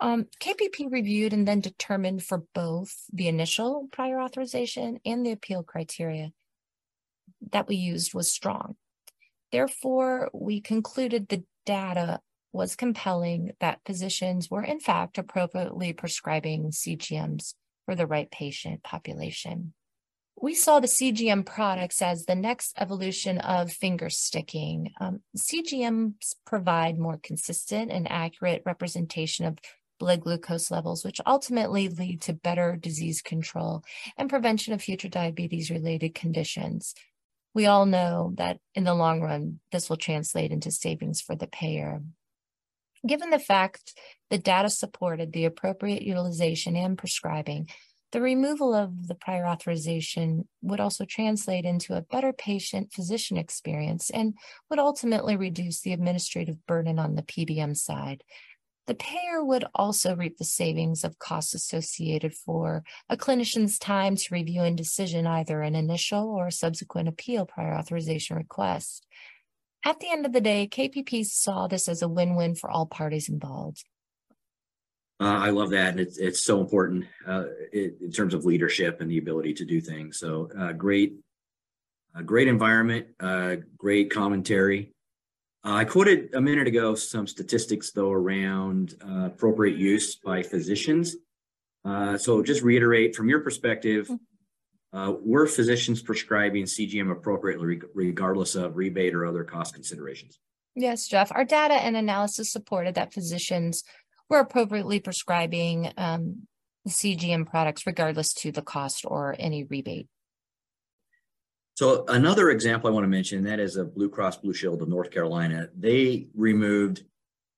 Um, 0.00 0.26
KPP 0.38 0.92
reviewed 0.92 1.32
and 1.32 1.48
then 1.48 1.62
determined 1.62 2.24
for 2.24 2.44
both 2.54 2.94
the 3.10 3.26
initial 3.26 3.88
prior 3.90 4.20
authorization 4.20 5.00
and 5.06 5.24
the 5.24 5.32
appeal 5.32 5.62
criteria 5.62 6.32
that 7.52 7.68
we 7.68 7.76
used 7.76 8.14
was 8.14 8.32
strong. 8.32 8.76
Therefore, 9.52 10.30
we 10.32 10.60
concluded 10.60 11.28
the 11.28 11.44
data 11.64 12.20
was 12.52 12.76
compelling 12.76 13.52
that 13.60 13.80
physicians 13.84 14.50
were 14.50 14.64
in 14.64 14.80
fact 14.80 15.18
appropriately 15.18 15.92
prescribing 15.92 16.70
CGMs 16.70 17.54
for 17.84 17.94
the 17.94 18.06
right 18.06 18.30
patient 18.30 18.82
population. 18.82 19.74
We 20.40 20.54
saw 20.54 20.78
the 20.78 20.86
CGM 20.86 21.44
products 21.44 22.00
as 22.00 22.24
the 22.24 22.36
next 22.36 22.74
evolution 22.78 23.38
of 23.38 23.72
finger 23.72 24.08
sticking. 24.08 24.92
Um, 25.00 25.20
CGMs 25.36 26.36
provide 26.46 26.96
more 26.96 27.18
consistent 27.20 27.90
and 27.90 28.10
accurate 28.10 28.62
representation 28.64 29.46
of 29.46 29.58
blood 29.98 30.20
glucose 30.20 30.70
levels, 30.70 31.04
which 31.04 31.20
ultimately 31.26 31.88
lead 31.88 32.20
to 32.22 32.32
better 32.32 32.76
disease 32.76 33.20
control 33.20 33.82
and 34.16 34.30
prevention 34.30 34.72
of 34.72 34.80
future 34.80 35.08
diabetes 35.08 35.70
related 35.70 36.14
conditions 36.14 36.94
we 37.58 37.66
all 37.66 37.86
know 37.86 38.34
that 38.36 38.60
in 38.76 38.84
the 38.84 38.94
long 38.94 39.20
run, 39.20 39.58
this 39.72 39.90
will 39.90 39.96
translate 39.96 40.52
into 40.52 40.70
savings 40.70 41.20
for 41.20 41.34
the 41.34 41.48
payer. 41.48 42.00
Given 43.04 43.30
the 43.30 43.40
fact 43.40 43.98
the 44.30 44.38
data 44.38 44.70
supported 44.70 45.32
the 45.32 45.44
appropriate 45.44 46.02
utilization 46.02 46.76
and 46.76 46.96
prescribing, 46.96 47.66
The 48.12 48.20
removal 48.22 48.74
of 48.74 49.08
the 49.08 49.14
prior 49.14 49.44
authorization 49.44 50.48
would 50.62 50.78
also 50.78 51.04
translate 51.04 51.64
into 51.64 51.94
a 51.94 52.00
better 52.00 52.32
patient 52.32 52.92
physician 52.92 53.36
experience 53.36 54.08
and 54.08 54.34
would 54.70 54.78
ultimately 54.78 55.36
reduce 55.36 55.80
the 55.80 55.92
administrative 55.92 56.64
burden 56.64 56.98
on 56.98 57.16
the 57.16 57.22
PBM 57.22 57.76
side. 57.76 58.22
The 58.88 58.94
payer 58.94 59.44
would 59.44 59.66
also 59.74 60.16
reap 60.16 60.38
the 60.38 60.44
savings 60.44 61.04
of 61.04 61.18
costs 61.18 61.52
associated 61.52 62.32
for 62.32 62.84
a 63.10 63.18
clinician's 63.18 63.78
time 63.78 64.16
to 64.16 64.34
review 64.34 64.62
and 64.62 64.78
decision 64.78 65.26
either 65.26 65.60
an 65.60 65.74
initial 65.74 66.30
or 66.30 66.50
subsequent 66.50 67.06
appeal 67.06 67.44
prior 67.44 67.74
authorization 67.74 68.38
request. 68.38 69.06
At 69.84 70.00
the 70.00 70.10
end 70.10 70.24
of 70.24 70.32
the 70.32 70.40
day, 70.40 70.66
KPP 70.66 71.26
saw 71.26 71.66
this 71.66 71.86
as 71.86 72.00
a 72.00 72.08
win 72.08 72.34
win 72.34 72.54
for 72.54 72.70
all 72.70 72.86
parties 72.86 73.28
involved. 73.28 73.84
Uh, 75.20 75.36
I 75.36 75.50
love 75.50 75.70
that, 75.70 75.90
and 75.90 76.00
it's 76.00 76.16
it's 76.16 76.42
so 76.42 76.58
important 76.58 77.04
uh, 77.26 77.44
it, 77.70 77.96
in 78.00 78.10
terms 78.10 78.32
of 78.32 78.46
leadership 78.46 79.02
and 79.02 79.10
the 79.10 79.18
ability 79.18 79.52
to 79.54 79.66
do 79.66 79.82
things. 79.82 80.18
So 80.18 80.48
uh, 80.58 80.72
great, 80.72 81.12
great 82.24 82.48
environment, 82.48 83.08
uh, 83.20 83.56
great 83.76 84.10
commentary. 84.10 84.94
Uh, 85.68 85.74
I 85.74 85.84
quoted 85.84 86.34
a 86.34 86.40
minute 86.40 86.66
ago 86.66 86.94
some 86.94 87.26
statistics 87.26 87.90
though 87.90 88.10
around 88.10 88.94
uh, 89.06 89.26
appropriate 89.26 89.76
use 89.76 90.16
by 90.16 90.42
physicians. 90.42 91.16
so 91.84 92.42
just 92.42 92.62
reiterate 92.62 93.14
from 93.14 93.28
your 93.28 93.40
perspective, 93.40 94.10
were 94.92 95.46
physicians 95.46 96.00
prescribing 96.00 96.64
CGM 96.64 97.12
appropriately 97.12 97.82
regardless 97.92 98.54
of 98.54 98.76
rebate 98.76 99.14
or 99.14 99.26
other 99.26 99.44
cost 99.44 99.74
considerations? 99.74 100.38
Yes, 100.74 101.06
Jeff. 101.06 101.30
Our 101.32 101.44
data 101.44 101.74
and 101.74 101.98
analysis 101.98 102.50
supported 102.50 102.94
that 102.94 103.12
physicians 103.12 103.84
we're 104.30 104.40
appropriately 104.40 105.00
prescribing 105.00 105.92
um, 105.98 106.46
CGM 106.88 107.46
products 107.46 107.86
regardless 107.86 108.32
to 108.34 108.52
the 108.52 108.62
cost 108.62 109.04
or 109.06 109.36
any 109.38 109.64
rebate. 109.64 110.08
So 111.78 112.04
another 112.08 112.50
example 112.50 112.90
I 112.90 112.92
want 112.92 113.04
to 113.04 113.08
mention 113.08 113.44
that 113.44 113.60
is 113.60 113.76
a 113.76 113.84
Blue 113.84 114.08
Cross 114.08 114.38
Blue 114.38 114.52
Shield 114.52 114.82
of 114.82 114.88
North 114.88 115.12
Carolina. 115.12 115.68
They 115.78 116.26
removed 116.34 117.04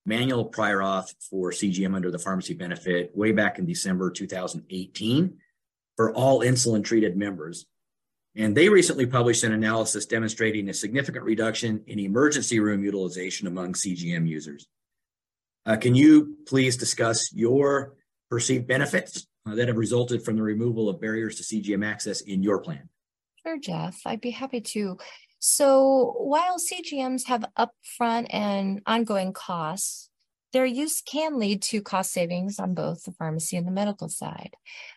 manual 0.05 0.45
prior 0.45 0.81
auth 0.81 1.15
for 1.31 1.53
CGM 1.53 1.95
under 1.95 2.11
the 2.11 2.19
pharmacy 2.19 2.53
benefit 2.53 3.17
way 3.17 3.33
back 3.33 3.59
in 3.59 3.65
December 3.65 4.11
2018 4.11 5.39
for 5.97 6.13
all 6.13 6.41
insulin 6.41 6.85
treated 6.85 7.17
members. 7.17 7.65
And 8.37 8.55
they 8.55 8.69
recently 8.69 9.07
published 9.07 9.43
an 9.43 9.55
analysis 9.55 10.05
demonstrating 10.05 10.69
a 10.69 10.75
significant 10.75 11.25
reduction 11.25 11.83
in 11.87 11.99
emergency 11.99 12.61
room 12.61 12.85
utilization 12.85 13.47
among 13.47 13.73
CGM 13.73 14.29
users. 14.29 14.69
Uh, 15.65 15.77
can 15.77 15.95
you 15.95 16.37
please 16.47 16.77
discuss 16.77 17.33
your 17.33 17.95
perceived 18.29 18.67
benefits 18.67 19.27
uh, 19.47 19.55
that 19.55 19.69
have 19.69 19.79
resulted 19.79 20.23
from 20.23 20.37
the 20.37 20.43
removal 20.43 20.91
of 20.91 21.01
barriers 21.01 21.37
to 21.37 21.43
CGM 21.43 21.87
access 21.87 22.21
in 22.21 22.43
your 22.43 22.59
plan? 22.59 22.87
Sure, 23.43 23.59
Jeff. 23.59 24.03
I'd 24.05 24.21
be 24.21 24.31
happy 24.31 24.61
to. 24.61 24.99
So, 25.39 26.15
while 26.19 26.59
CGMs 26.59 27.27
have 27.27 27.45
upfront 27.59 28.27
and 28.31 28.83
ongoing 28.87 29.33
costs, 29.33 30.11
their 30.53 30.67
use 30.67 31.01
can 31.01 31.39
lead 31.39 31.63
to 31.63 31.81
cost 31.81 32.13
savings 32.13 32.59
on 32.59 32.75
both 32.75 33.05
the 33.05 33.13
pharmacy 33.13 33.57
and 33.57 33.67
the 33.67 33.71
medical 33.73 34.09
side. 34.09 34.55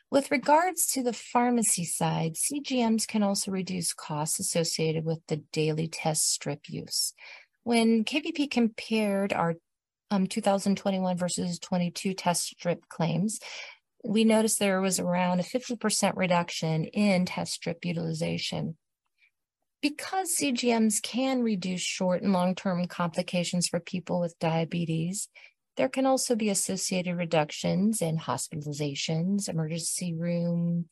With 0.10 0.32
regards 0.32 0.88
to 0.88 1.04
the 1.04 1.14
pharmacy 1.14 1.86
side, 1.86 2.36
CGMs 2.36 3.08
can 3.08 3.24
also 3.24 3.52
reduce 3.52 3.94
costs 3.94 4.40
associated 4.40 5.06
with 5.06 5.20
the 5.28 5.38
daily 5.52 5.88
test 5.88 6.32
strip 6.32 6.62
use. 6.68 7.14
When 7.64 8.04
KPP 8.04 8.52
compared 8.52 9.32
our 9.32 9.56
um, 10.12 10.28
2021 10.28 11.18
versus 11.18 11.60
22 11.60 12.14
test 12.14 12.44
strip 12.44 12.90
claims, 12.90 13.40
we 14.04 14.24
noticed 14.24 14.60
there 14.60 14.82
was 14.82 15.00
around 15.00 15.40
a 15.40 15.44
50% 15.44 16.14
reduction 16.16 16.86
in 16.86 17.26
test 17.26 17.54
strip 17.54 17.86
utilization. 17.86 18.78
Because 19.82 20.36
CGMs 20.38 21.02
can 21.02 21.42
reduce 21.42 21.82
short 21.82 22.22
and 22.22 22.32
long 22.32 22.56
term 22.56 22.86
complications 22.88 23.68
for 23.68 23.80
people 23.80 24.20
with 24.20 24.40
diabetes, 24.40 25.28
there 25.76 25.90
can 25.90 26.06
also 26.06 26.36
be 26.36 26.50
associated 26.50 27.18
reductions 27.18 28.02
in 28.02 28.18
hospitalizations, 28.18 29.50
emergency 29.50 30.14
room 30.14 30.86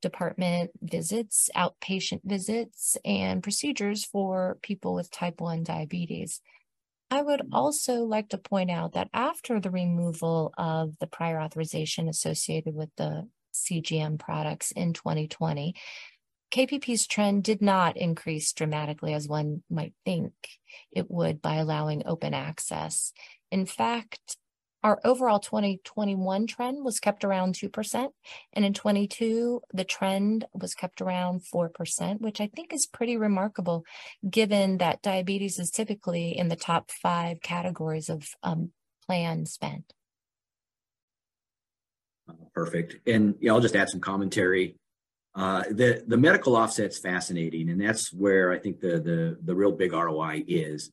department 0.00 0.70
visits, 0.80 1.48
outpatient 1.56 2.20
visits, 2.24 2.96
and 3.04 3.42
procedures 3.42 4.04
for 4.04 4.58
people 4.62 4.94
with 4.94 5.10
type 5.10 5.40
1 5.40 5.62
diabetes. 5.62 6.40
I 7.12 7.20
would 7.20 7.42
also 7.52 8.04
like 8.04 8.30
to 8.30 8.38
point 8.38 8.70
out 8.70 8.94
that 8.94 9.10
after 9.12 9.60
the 9.60 9.70
removal 9.70 10.54
of 10.56 10.98
the 10.98 11.06
prior 11.06 11.38
authorization 11.38 12.08
associated 12.08 12.74
with 12.74 12.88
the 12.96 13.28
CGM 13.52 14.18
products 14.18 14.70
in 14.70 14.94
2020, 14.94 15.74
KPP's 16.50 17.06
trend 17.06 17.44
did 17.44 17.60
not 17.60 17.98
increase 17.98 18.54
dramatically 18.54 19.12
as 19.12 19.28
one 19.28 19.62
might 19.68 19.92
think 20.06 20.32
it 20.90 21.10
would 21.10 21.42
by 21.42 21.56
allowing 21.56 22.02
open 22.06 22.32
access. 22.32 23.12
In 23.50 23.66
fact, 23.66 24.38
our 24.82 25.00
overall 25.04 25.38
2021 25.38 26.46
trend 26.46 26.84
was 26.84 27.00
kept 27.00 27.24
around 27.24 27.54
2%. 27.54 28.08
And 28.52 28.64
in 28.64 28.74
22, 28.74 29.62
the 29.72 29.84
trend 29.84 30.46
was 30.52 30.74
kept 30.74 31.00
around 31.00 31.42
4%, 31.42 32.20
which 32.20 32.40
I 32.40 32.48
think 32.48 32.72
is 32.72 32.86
pretty 32.86 33.16
remarkable 33.16 33.84
given 34.28 34.78
that 34.78 35.02
diabetes 35.02 35.58
is 35.58 35.70
typically 35.70 36.36
in 36.36 36.48
the 36.48 36.56
top 36.56 36.90
five 36.90 37.40
categories 37.42 38.08
of 38.08 38.28
um, 38.42 38.72
plan 39.06 39.46
spend. 39.46 39.84
Perfect. 42.54 42.96
And 43.08 43.34
I'll 43.48 43.60
just 43.60 43.76
add 43.76 43.88
some 43.88 44.00
commentary. 44.00 44.76
Uh, 45.34 45.62
the 45.70 46.04
the 46.06 46.16
medical 46.16 46.56
offset's 46.56 46.98
fascinating, 46.98 47.70
and 47.70 47.80
that's 47.80 48.12
where 48.12 48.52
I 48.52 48.58
think 48.58 48.80
the 48.80 49.00
the 49.00 49.38
the 49.42 49.54
real 49.54 49.72
big 49.72 49.94
ROI 49.94 50.44
is. 50.46 50.90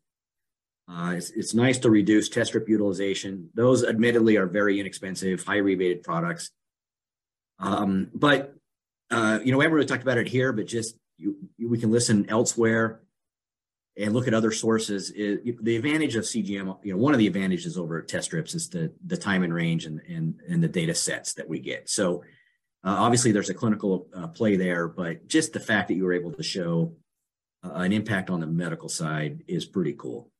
Uh, 0.89 1.13
it's, 1.15 1.29
it's 1.31 1.53
nice 1.53 1.77
to 1.79 1.89
reduce 1.89 2.29
test 2.29 2.49
strip 2.49 2.67
utilization. 2.67 3.49
Those 3.53 3.83
admittedly 3.83 4.37
are 4.37 4.47
very 4.47 4.79
inexpensive, 4.79 5.43
high 5.43 5.57
rebated 5.57 6.01
products. 6.01 6.49
Um, 7.59 8.09
but, 8.13 8.55
uh, 9.11 9.39
you 9.43 9.51
know, 9.51 9.59
we 9.59 9.65
haven't 9.65 9.75
really 9.75 9.85
talked 9.85 10.01
about 10.01 10.17
it 10.17 10.27
here, 10.27 10.51
but 10.51 10.65
just 10.65 10.95
you, 11.17 11.35
you, 11.57 11.69
we 11.69 11.77
can 11.77 11.91
listen 11.91 12.27
elsewhere 12.29 13.01
and 13.97 14.13
look 14.13 14.27
at 14.27 14.33
other 14.33 14.51
sources. 14.51 15.11
It, 15.11 15.63
the 15.63 15.75
advantage 15.75 16.15
of 16.15 16.23
CGM, 16.23 16.77
you 16.83 16.93
know, 16.93 16.97
one 16.97 17.13
of 17.13 17.19
the 17.19 17.27
advantages 17.27 17.77
over 17.77 18.01
test 18.01 18.25
strips 18.25 18.55
is 18.55 18.69
the, 18.69 18.91
the 19.05 19.17
time 19.17 19.43
and 19.43 19.53
range 19.53 19.85
and, 19.85 20.01
and, 20.07 20.39
and 20.49 20.63
the 20.63 20.67
data 20.67 20.95
sets 20.95 21.33
that 21.33 21.47
we 21.47 21.59
get. 21.59 21.87
So 21.89 22.23
uh, 22.83 22.95
obviously 22.97 23.31
there's 23.31 23.49
a 23.49 23.53
clinical 23.53 24.07
uh, 24.15 24.27
play 24.27 24.55
there, 24.55 24.87
but 24.87 25.27
just 25.27 25.53
the 25.53 25.59
fact 25.59 25.89
that 25.89 25.95
you 25.95 26.05
were 26.05 26.13
able 26.13 26.31
to 26.31 26.43
show 26.43 26.95
uh, 27.63 27.73
an 27.73 27.93
impact 27.93 28.31
on 28.31 28.39
the 28.39 28.47
medical 28.47 28.89
side 28.89 29.43
is 29.47 29.65
pretty 29.65 29.93
cool. 29.93 30.31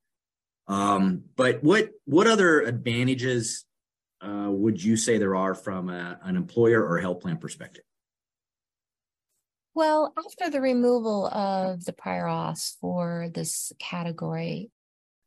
Um, 0.70 1.24
but 1.36 1.64
what 1.64 1.90
what 2.06 2.28
other 2.28 2.62
advantages 2.62 3.66
uh, 4.22 4.48
would 4.50 4.82
you 4.82 4.96
say 4.96 5.18
there 5.18 5.36
are 5.36 5.56
from 5.56 5.90
a, 5.90 6.20
an 6.24 6.36
employer 6.36 6.86
or 6.86 7.00
health 7.00 7.22
plan 7.22 7.38
perspective? 7.38 7.84
Well, 9.74 10.14
after 10.18 10.50
the 10.50 10.62
removal 10.62 11.28
of 11.28 11.86
the 11.86 11.94
prior 11.94 12.26
auths 12.26 12.76
for 12.80 13.30
this 13.34 13.72
category, 13.80 14.72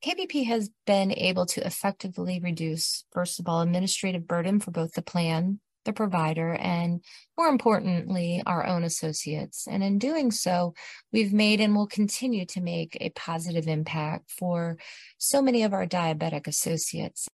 KPP 0.04 0.46
has 0.46 0.70
been 0.86 1.12
able 1.12 1.46
to 1.46 1.66
effectively 1.66 2.38
reduce, 2.40 3.04
first 3.12 3.40
of 3.40 3.48
all, 3.48 3.62
administrative 3.62 4.26
burden 4.26 4.60
for 4.60 4.70
both 4.70 4.92
the 4.92 5.02
plan 5.02 5.60
the 5.84 5.92
provider, 5.92 6.54
and 6.54 7.02
more 7.36 7.48
importantly, 7.48 8.42
our 8.46 8.66
own 8.66 8.84
associates. 8.84 9.66
And 9.66 9.82
in 9.82 9.98
doing 9.98 10.30
so, 10.30 10.74
we've 11.12 11.32
made 11.32 11.60
and 11.60 11.74
will 11.74 11.86
continue 11.86 12.44
to 12.46 12.60
make 12.60 12.96
a 13.00 13.10
positive 13.10 13.66
impact 13.66 14.30
for 14.30 14.78
so 15.18 15.42
many 15.42 15.62
of 15.62 15.72
our 15.72 15.86
diabetic 15.86 16.46
associates. 16.46 17.28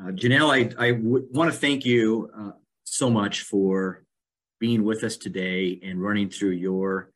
Uh, 0.00 0.10
Janelle, 0.10 0.50
I, 0.50 0.86
I 0.86 0.92
w- 0.92 1.26
want 1.30 1.52
to 1.52 1.58
thank 1.58 1.84
you 1.84 2.30
uh, 2.36 2.50
so 2.84 3.10
much 3.10 3.42
for 3.42 4.04
being 4.58 4.84
with 4.84 5.04
us 5.04 5.16
today 5.16 5.80
and 5.82 6.00
running 6.00 6.30
through 6.30 6.50
your 6.50 7.10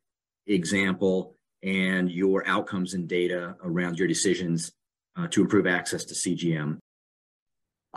example 0.47 1.35
and 1.62 2.11
your 2.11 2.47
outcomes 2.47 2.95
and 2.95 3.09
data 3.09 3.56
around 3.62 3.99
your 3.99 4.09
decisions 4.09 4.73
uh, 5.16 5.26
to 5.28 5.40
improve 5.42 5.66
access 5.66 6.04
to 6.04 6.14
CGM. 6.14 6.78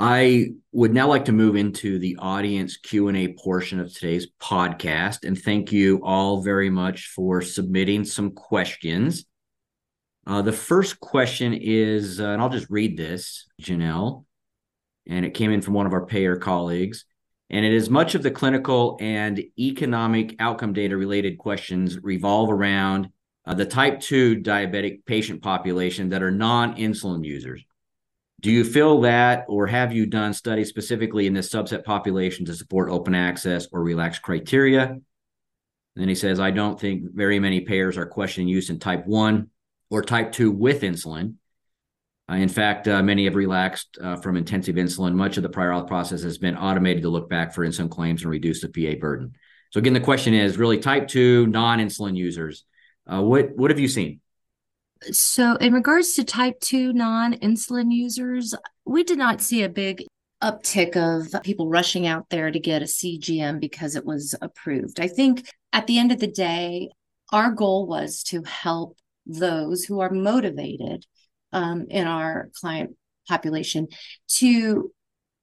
I 0.02 0.54
would 0.72 0.94
now 0.94 1.10
like 1.10 1.26
to 1.26 1.34
move 1.34 1.58
into 1.58 2.00
the 2.00 2.16
audience 2.22 2.78
Q&A 2.78 3.34
portion 3.34 3.82
of 3.82 3.94
today's 3.94 4.28
podcast 4.42 5.26
and 5.26 5.38
thank 5.38 5.74
you 5.74 6.00
all 6.06 6.42
very 6.42 6.70
much 6.70 7.08
for 7.08 7.42
submitting 7.42 8.06
some 8.06 8.32
questions. 8.32 9.26
Uh, 10.26 10.42
the 10.42 10.54
first 10.54 11.02
question 11.02 11.54
is, 11.54 12.22
uh, 12.22 12.28
and 12.28 12.42
I'll 12.42 12.48
just 12.48 12.70
read 12.70 12.96
this, 12.96 13.46
Janelle, 13.62 14.24
and 15.06 15.26
it 15.26 15.34
came 15.34 15.52
in 15.52 15.62
from 15.62 15.74
one 15.74 15.86
of 15.86 15.92
our 15.92 16.06
payer 16.06 16.38
colleagues. 16.38 17.04
And 17.50 17.66
it 17.66 17.74
is 17.74 17.90
much 17.90 18.16
of 18.16 18.24
the 18.24 18.32
clinical 18.32 18.98
and 19.02 19.44
economic 19.60 20.34
outcome 20.40 20.72
data 20.72 20.96
related 20.96 21.38
questions 21.38 22.02
revolve 22.02 22.50
around 22.50 23.10
uh, 23.46 23.54
the 23.54 23.66
type 23.66 24.00
2 24.00 24.38
diabetic 24.38 25.06
patient 25.06 25.42
population 25.42 26.08
that 26.10 26.24
are 26.24 26.32
non 26.32 26.76
insulin 26.78 27.26
users. 27.26 27.66
Do 28.40 28.52
you 28.52 28.64
feel 28.64 29.02
that, 29.02 29.46
or 29.50 29.68
have 29.68 29.92
you 29.92 30.06
done 30.06 30.34
studies 30.34 30.70
specifically 30.70 31.28
in 31.28 31.34
this 31.34 31.50
subset 31.50 31.84
population 31.84 32.46
to 32.46 32.54
support 32.54 32.90
open 32.90 33.14
access 33.14 33.68
or 33.72 33.84
relaxed 33.84 34.22
criteria? 34.22 34.86
And 34.86 35.02
then 35.96 36.08
he 36.08 36.16
says, 36.16 36.40
I 36.40 36.52
don't 36.52 36.80
think 36.80 37.14
very 37.14 37.40
many 37.40 37.62
payers 37.62 37.98
are 37.98 38.06
questioning 38.06 38.48
use 38.48 38.70
in 38.70 38.80
type 38.80 39.06
1 39.06 39.50
or 39.90 40.02
type 40.04 40.32
2 40.32 40.52
with 40.52 40.82
insulin. 40.82 41.36
Uh, 42.32 42.36
in 42.36 42.48
fact, 42.48 42.88
uh, 42.88 43.02
many 43.02 43.26
have 43.26 43.36
relaxed 43.36 43.98
uh, 44.02 44.16
from 44.18 44.38
intensive 44.38 44.76
insulin. 44.76 45.16
Much 45.16 45.36
of 45.38 45.44
the 45.44 45.50
prior 45.50 45.72
auth 45.72 45.88
process 45.88 46.22
has 46.22 46.38
been 46.38 46.56
automated 46.56 47.04
to 47.04 47.10
look 47.10 47.30
back 47.30 47.54
for 47.54 47.66
insulin 47.66 47.90
claims 47.90 48.22
and 48.22 48.32
reduce 48.32 48.62
the 48.62 48.70
PA 48.70 48.98
burden. 49.00 49.34
So 49.72 49.80
again, 49.80 49.94
the 49.94 50.00
question 50.00 50.34
is 50.34 50.58
really 50.58 50.78
type 50.78 51.08
2 51.08 51.48
non-insulin 51.48 52.16
users. 52.16 52.64
Uh, 53.12 53.22
what 53.22 53.56
what 53.56 53.72
have 53.72 53.80
you 53.80 53.88
seen? 53.88 54.22
So, 55.12 55.56
in 55.56 55.74
regards 55.74 56.14
to 56.14 56.24
type 56.24 56.60
2 56.60 56.94
non 56.94 57.34
insulin 57.36 57.92
users, 57.92 58.54
we 58.86 59.04
did 59.04 59.18
not 59.18 59.42
see 59.42 59.64
a 59.64 59.70
big 59.70 60.04
uptick 60.44 60.96
of 60.96 61.42
people 61.44 61.70
rushing 61.70 62.08
out 62.08 62.30
there 62.30 62.52
to 62.52 62.60
get 62.60 62.82
a 62.82 62.86
CGM 62.86 63.60
because 63.60 63.96
it 63.96 64.06
was 64.06 64.36
approved. 64.42 65.00
I 65.00 65.08
think 65.08 65.50
at 65.74 65.88
the 65.88 66.00
end 66.00 66.12
of 66.12 66.20
the 66.20 66.28
day, 66.28 66.90
our 67.32 67.52
goal 67.52 67.88
was 67.88 68.24
to 68.24 68.44
help 68.44 68.98
those 69.26 69.84
who 69.84 70.00
are 70.00 70.10
motivated 70.10 71.06
um, 71.52 71.86
in 71.90 72.08
our 72.08 72.50
client 72.56 72.96
population 73.28 73.88
to, 74.28 74.92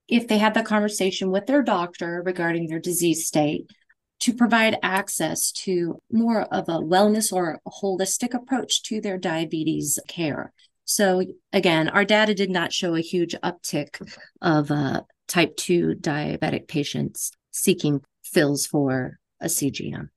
if 0.09 0.29
they 0.29 0.39
had 0.39 0.55
the 0.55 0.63
conversation 0.63 1.31
with 1.31 1.47
their 1.47 1.63
doctor 1.63 2.23
regarding 2.25 2.69
their 2.69 2.81
disease 2.81 3.27
state, 3.27 3.71
to 4.21 4.33
provide 4.33 4.79
access 4.83 5.53
to 5.53 6.01
more 6.11 6.43
of 6.43 6.69
a 6.69 6.81
wellness 6.81 7.33
or 7.33 7.61
holistic 7.67 8.35
approach 8.35 8.83
to 8.85 9.01
their 9.01 9.19
diabetes 9.19 9.99
care. 10.09 10.53
So, 10.85 11.23
again, 11.53 11.89
our 11.89 12.05
data 12.05 12.35
did 12.35 12.51
not 12.51 12.73
show 12.73 12.95
a 12.95 13.01
huge 13.01 13.35
uptick 13.43 14.01
of 14.41 14.71
uh, 14.71 15.03
type 15.27 15.57
2 15.57 15.97
diabetic 16.01 16.69
patients 16.69 17.33
seeking 17.51 18.01
fills 18.23 18.67
for 18.67 19.19
a 19.41 19.47
CGM. 19.47 20.09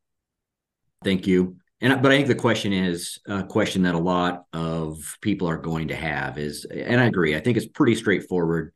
Thank 1.04 1.28
you. 1.28 1.58
And 1.82 2.02
but 2.02 2.12
I 2.12 2.18
think 2.18 2.28
the 2.28 2.36
question 2.36 2.74
is 2.74 3.20
a 3.26 3.44
question 3.44 3.84
that 3.84 3.96
a 3.96 4.00
lot 4.00 4.46
of 4.52 5.18
people 5.22 5.48
are 5.48 5.58
going 5.58 5.88
to 5.88 5.96
have 5.96 6.38
is, 6.38 6.66
and 6.66 7.00
I 7.00 7.06
agree. 7.06 7.36
I 7.36 7.40
think 7.40 7.58
it's 7.58 7.68
pretty 7.68 7.96
straightforward 7.96 8.74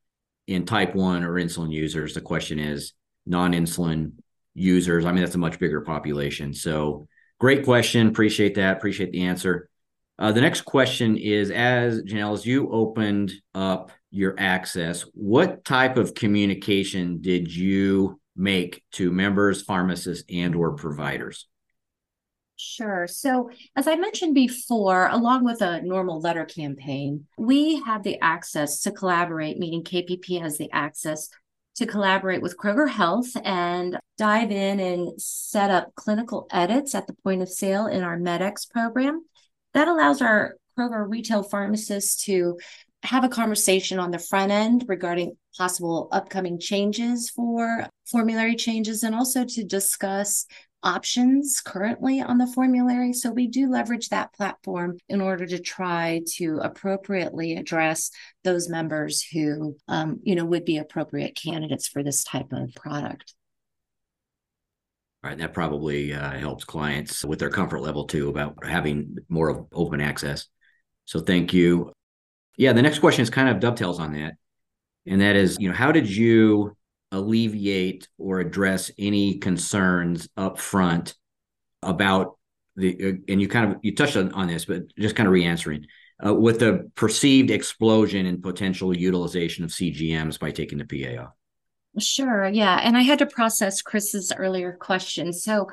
in 0.47 0.65
type 0.65 0.95
one 0.95 1.23
or 1.23 1.33
insulin 1.33 1.71
users. 1.71 2.13
The 2.13 2.21
question 2.21 2.59
is 2.59 2.93
non-insulin 3.25 4.13
users. 4.53 5.05
I 5.05 5.12
mean, 5.12 5.24
that's 5.24 5.36
a 5.36 5.39
much 5.39 5.60
bigger 5.60 5.81
population. 5.81 6.53
So 6.53 7.07
great 7.39 7.65
question. 7.65 8.07
Appreciate 8.07 8.55
that. 8.55 8.77
Appreciate 8.77 9.12
the 9.12 9.24
answer. 9.24 9.69
Uh, 10.19 10.31
the 10.31 10.41
next 10.41 10.62
question 10.62 11.17
is 11.17 11.50
as 11.50 12.01
Janelle, 12.03 12.33
as 12.33 12.45
you 12.45 12.72
opened 12.72 13.33
up 13.55 13.91
your 14.12 14.36
access, 14.38 15.01
what 15.13 15.65
type 15.65 15.98
of 15.98 16.13
communication 16.13 17.19
did 17.19 17.53
you 17.53 18.19
make 18.36 18.83
to 18.91 19.12
members, 19.12 19.63
pharmacists, 19.63 20.24
and 20.29 20.55
or 20.55 20.75
providers? 20.75 21.48
Sure. 22.55 23.07
So, 23.07 23.50
as 23.75 23.88
I 23.88 23.95
mentioned 23.95 24.36
before, 24.36 25.07
along 25.07 25.43
with 25.43 25.62
a 25.62 25.81
normal 25.81 26.22
letter 26.22 26.45
campaign, 26.45 27.25
we 27.38 27.81
have 27.81 28.03
the 28.03 28.19
access 28.22 28.81
to 28.81 28.91
collaborate, 28.91 29.57
meaning 29.57 29.83
KPP 29.83 30.39
has 30.39 30.57
the 30.57 30.72
access 30.72 31.29
to 31.75 31.85
collaborate 31.85 32.41
with 32.41 32.57
Kroger 32.57 32.89
Health 32.89 33.35
and 33.43 33.99
dive 34.17 34.51
in 34.51 34.79
and 34.79 35.19
set 35.21 35.71
up 35.71 35.95
clinical 35.95 36.47
edits 36.51 36.93
at 36.93 37.07
the 37.07 37.13
point 37.23 37.41
of 37.41 37.49
sale 37.49 37.87
in 37.87 38.03
our 38.03 38.17
MedX 38.17 38.69
program. 38.69 39.25
That 39.73 39.87
allows 39.87 40.21
our 40.21 40.55
Kroger 40.77 41.09
retail 41.09 41.43
pharmacists 41.43 42.25
to 42.25 42.57
have 43.03 43.23
a 43.23 43.29
conversation 43.29 43.99
on 43.99 44.12
the 44.12 44.19
front 44.19 44.51
end 44.51 44.86
regarding 44.88 45.36
possible 45.57 46.07
upcoming 46.12 46.59
changes 46.59 47.29
for 47.29 47.88
formulary 48.05 48.55
changes 48.55 49.03
and 49.03 49.13
also 49.13 49.43
to 49.45 49.63
discuss 49.63 50.45
options 50.84 51.62
currently 51.62 52.22
on 52.22 52.38
the 52.38 52.48
formulary. 52.48 53.13
So 53.13 53.32
we 53.32 53.48
do 53.48 53.69
leverage 53.69 54.10
that 54.10 54.34
platform 54.34 54.98
in 55.10 55.22
order 55.22 55.46
to 55.46 55.60
try 55.60 56.22
to 56.36 56.60
appropriately 56.62 57.56
address 57.56 58.12
those 58.43 58.69
members 58.69 59.24
who, 59.24 59.78
um, 59.88 60.19
you 60.24 60.36
know, 60.36 60.46
would 60.46 60.65
be 60.65 60.78
appropriate 60.78 61.36
candidates 61.36 61.88
for 61.88 62.04
this 62.04 62.24
type 62.24 62.52
of 62.52 62.74
product. 62.76 63.34
All 65.24 65.30
right, 65.30 65.39
that 65.39 65.54
probably 65.54 66.13
uh, 66.13 66.32
helps 66.32 66.65
clients 66.65 67.24
with 67.24 67.39
their 67.39 67.50
comfort 67.50 67.80
level 67.80 68.06
too 68.06 68.28
about 68.28 68.65
having 68.65 69.17
more 69.30 69.48
of 69.48 69.65
open 69.72 70.02
access. 70.02 70.48
So 71.06 71.22
thank 71.22 71.54
you. 71.54 71.93
Yeah, 72.58 72.74
the 72.74 72.82
next 72.82 73.00
question 73.00 73.24
is 73.24 73.30
kind 73.30 73.48
of 73.48 73.62
dovetails 73.62 74.00
on 74.00 74.13
that. 74.13 74.34
And 75.06 75.22
that 75.22 75.36
is, 75.36 75.58
you 75.60 75.69
know, 75.69 75.76
how 75.76 75.91
did 75.91 76.10
you 76.10 76.76
alleviate 77.13 78.10
or 78.17 78.39
address 78.39 78.91
any 78.97 79.38
concerns 79.38 80.28
up 80.36 80.60
front 80.60 81.15
about 81.82 82.38
the 82.76 83.21
and 83.28 83.39
you 83.39 83.47
kind 83.47 83.71
of 83.71 83.78
you 83.84 83.95
touched 83.95 84.17
on, 84.17 84.32
on 84.34 84.47
this 84.47 84.65
but 84.65 84.84
just 84.97 85.15
kind 85.15 85.28
of 85.28 85.34
re-answering 85.34 85.86
uh, 86.26 86.34
with 86.34 86.60
the 86.60 86.89
perceived 86.95 87.52
explosion 87.52 88.26
in 88.26 88.41
potential 88.41 88.97
utilization 88.97 89.63
of 89.63 89.69
cgms 89.69 90.39
by 90.39 90.52
taking 90.52 90.80
the 90.80 90.86
pa 90.86 91.23
off 91.23 91.34
Sure. 91.99 92.47
Yeah. 92.47 92.80
And 92.82 92.97
I 92.97 93.04
had 93.04 93.19
to 93.19 93.28
process 93.28 93.84
Chris's 93.84 94.32
earlier 94.36 94.73
question. 94.73 95.32
So 95.32 95.67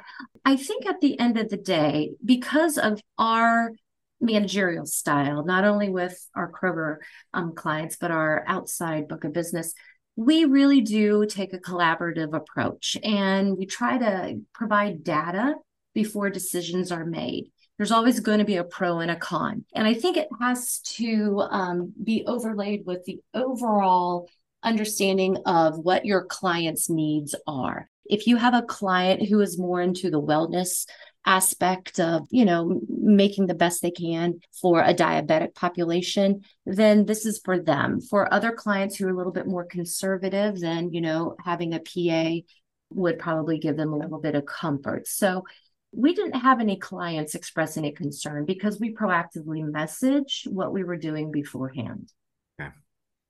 I 0.44 0.56
think 0.56 0.84
at 0.84 1.00
the 1.00 1.18
end 1.18 1.38
of 1.38 1.48
the 1.48 1.56
day, 1.56 2.10
because 2.22 2.76
of 2.76 3.00
our 3.16 3.72
managerial 4.20 4.84
style, 4.84 5.44
not 5.44 5.64
only 5.64 5.88
with 5.88 6.28
our 6.34 6.52
Kroger 6.52 6.98
um, 7.32 7.54
clients, 7.54 7.96
but 7.96 8.10
our 8.10 8.44
outside 8.46 9.08
book 9.08 9.24
of 9.24 9.32
business, 9.32 9.74
we 10.16 10.44
really 10.44 10.80
do 10.80 11.26
take 11.26 11.52
a 11.52 11.58
collaborative 11.58 12.34
approach 12.34 12.96
and 13.02 13.56
we 13.56 13.66
try 13.66 13.98
to 13.98 14.40
provide 14.52 15.04
data 15.04 15.54
before 15.94 16.30
decisions 16.30 16.92
are 16.92 17.04
made. 17.04 17.50
There's 17.78 17.92
always 17.92 18.20
going 18.20 18.40
to 18.40 18.44
be 18.44 18.56
a 18.56 18.64
pro 18.64 18.98
and 18.98 19.10
a 19.10 19.16
con. 19.16 19.64
And 19.74 19.86
I 19.86 19.94
think 19.94 20.16
it 20.16 20.28
has 20.40 20.80
to 20.96 21.40
um, 21.50 21.94
be 22.02 22.24
overlaid 22.26 22.84
with 22.84 23.04
the 23.04 23.20
overall 23.32 24.28
understanding 24.62 25.38
of 25.46 25.78
what 25.78 26.04
your 26.04 26.24
client's 26.24 26.90
needs 26.90 27.34
are. 27.46 27.88
If 28.04 28.26
you 28.26 28.36
have 28.36 28.54
a 28.54 28.62
client 28.62 29.26
who 29.28 29.40
is 29.40 29.58
more 29.58 29.80
into 29.80 30.10
the 30.10 30.20
wellness 30.20 30.86
aspect 31.26 32.00
of, 32.00 32.26
you 32.30 32.44
know, 32.44 32.80
making 32.88 33.46
the 33.46 33.54
best 33.54 33.82
they 33.82 33.90
can 33.90 34.40
for 34.60 34.80
a 34.80 34.94
diabetic 34.94 35.54
population, 35.54 36.42
then 36.64 37.04
this 37.04 37.26
is 37.26 37.40
for 37.44 37.58
them. 37.58 38.00
For 38.00 38.32
other 38.32 38.52
clients 38.52 38.96
who 38.96 39.06
are 39.06 39.10
a 39.10 39.16
little 39.16 39.32
bit 39.32 39.46
more 39.46 39.64
conservative, 39.64 40.58
then, 40.58 40.92
you 40.92 41.00
know, 41.00 41.36
having 41.44 41.74
a 41.74 41.80
PA 41.80 42.46
would 42.90 43.18
probably 43.18 43.58
give 43.58 43.76
them 43.76 43.92
a 43.92 43.98
little 43.98 44.20
bit 44.20 44.34
of 44.34 44.46
comfort. 44.46 45.06
So 45.06 45.44
we 45.92 46.14
didn't 46.14 46.40
have 46.40 46.60
any 46.60 46.76
clients 46.76 47.34
express 47.34 47.76
any 47.76 47.92
concern 47.92 48.44
because 48.44 48.80
we 48.80 48.94
proactively 48.94 49.62
message 49.62 50.46
what 50.48 50.72
we 50.72 50.84
were 50.84 50.96
doing 50.96 51.30
beforehand. 51.30 52.12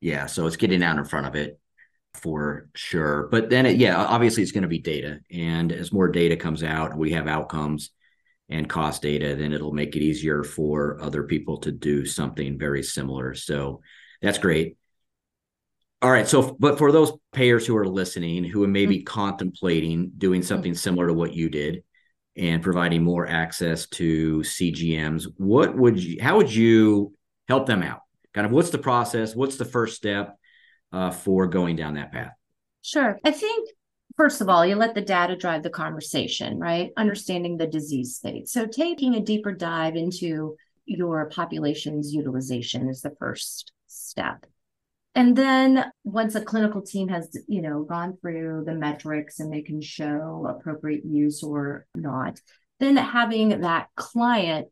Yeah. 0.00 0.26
So 0.26 0.46
it's 0.46 0.56
getting 0.56 0.82
out 0.82 0.96
in 0.96 1.04
front 1.04 1.26
of 1.26 1.34
it 1.34 1.58
for 2.14 2.68
sure. 2.74 3.28
But 3.30 3.50
then, 3.50 3.66
it, 3.66 3.76
yeah, 3.76 3.96
obviously 3.96 4.42
it's 4.42 4.52
going 4.52 4.62
to 4.62 4.68
be 4.68 4.80
data. 4.80 5.20
And 5.30 5.72
as 5.72 5.92
more 5.92 6.08
data 6.08 6.36
comes 6.36 6.62
out, 6.62 6.96
we 6.96 7.12
have 7.12 7.28
outcomes 7.28 7.90
and 8.48 8.68
cost 8.68 9.02
data, 9.02 9.36
then 9.36 9.52
it'll 9.52 9.72
make 9.72 9.94
it 9.94 10.02
easier 10.02 10.42
for 10.42 11.00
other 11.00 11.22
people 11.22 11.58
to 11.58 11.70
do 11.70 12.04
something 12.04 12.58
very 12.58 12.82
similar. 12.82 13.34
So 13.34 13.80
that's 14.20 14.38
great. 14.38 14.76
All 16.02 16.10
right. 16.10 16.26
So, 16.26 16.56
but 16.58 16.78
for 16.78 16.92
those 16.92 17.12
payers 17.32 17.66
who 17.66 17.76
are 17.76 17.86
listening, 17.86 18.42
who 18.42 18.66
may 18.66 18.86
be 18.86 18.98
mm-hmm. 18.98 19.04
contemplating 19.04 20.12
doing 20.16 20.42
something 20.42 20.74
similar 20.74 21.08
to 21.08 21.14
what 21.14 21.34
you 21.34 21.48
did 21.48 21.84
and 22.36 22.62
providing 22.62 23.04
more 23.04 23.26
access 23.26 23.86
to 23.88 24.40
CGMs, 24.40 25.26
what 25.36 25.76
would 25.76 26.02
you, 26.02 26.20
how 26.20 26.38
would 26.38 26.52
you 26.52 27.14
help 27.48 27.66
them 27.66 27.82
out? 27.82 28.00
Kind 28.32 28.46
of 28.46 28.52
what's 28.52 28.70
the 28.70 28.78
process? 28.78 29.36
What's 29.36 29.56
the 29.56 29.64
first 29.64 29.96
step? 29.96 30.36
Uh, 30.92 31.10
for 31.10 31.46
going 31.46 31.76
down 31.76 31.94
that 31.94 32.12
path? 32.12 32.32
Sure. 32.82 33.18
I 33.24 33.30
think 33.30 33.68
first 34.16 34.40
of 34.40 34.48
all, 34.48 34.66
you 34.66 34.76
let 34.76 34.94
the 34.94 35.00
data 35.00 35.36
drive 35.36 35.62
the 35.62 35.70
conversation, 35.70 36.58
right? 36.58 36.90
Understanding 36.96 37.56
the 37.56 37.66
disease 37.66 38.16
state. 38.16 38.48
So 38.48 38.66
taking 38.66 39.14
a 39.14 39.20
deeper 39.20 39.52
dive 39.52 39.96
into 39.96 40.56
your 40.84 41.30
population's 41.30 42.12
utilization 42.12 42.88
is 42.88 43.00
the 43.00 43.14
first 43.18 43.72
step. 43.86 44.44
And 45.14 45.34
then 45.34 45.90
once 46.04 46.34
a 46.34 46.40
clinical 46.40 46.82
team 46.82 47.08
has, 47.08 47.36
you 47.48 47.62
know, 47.62 47.82
gone 47.82 48.16
through 48.20 48.64
the 48.66 48.74
metrics 48.74 49.40
and 49.40 49.52
they 49.52 49.62
can 49.62 49.80
show 49.80 50.46
appropriate 50.48 51.04
use 51.04 51.42
or 51.42 51.86
not, 51.94 52.38
then 52.78 52.96
having 52.96 53.60
that 53.62 53.88
client 53.96 54.68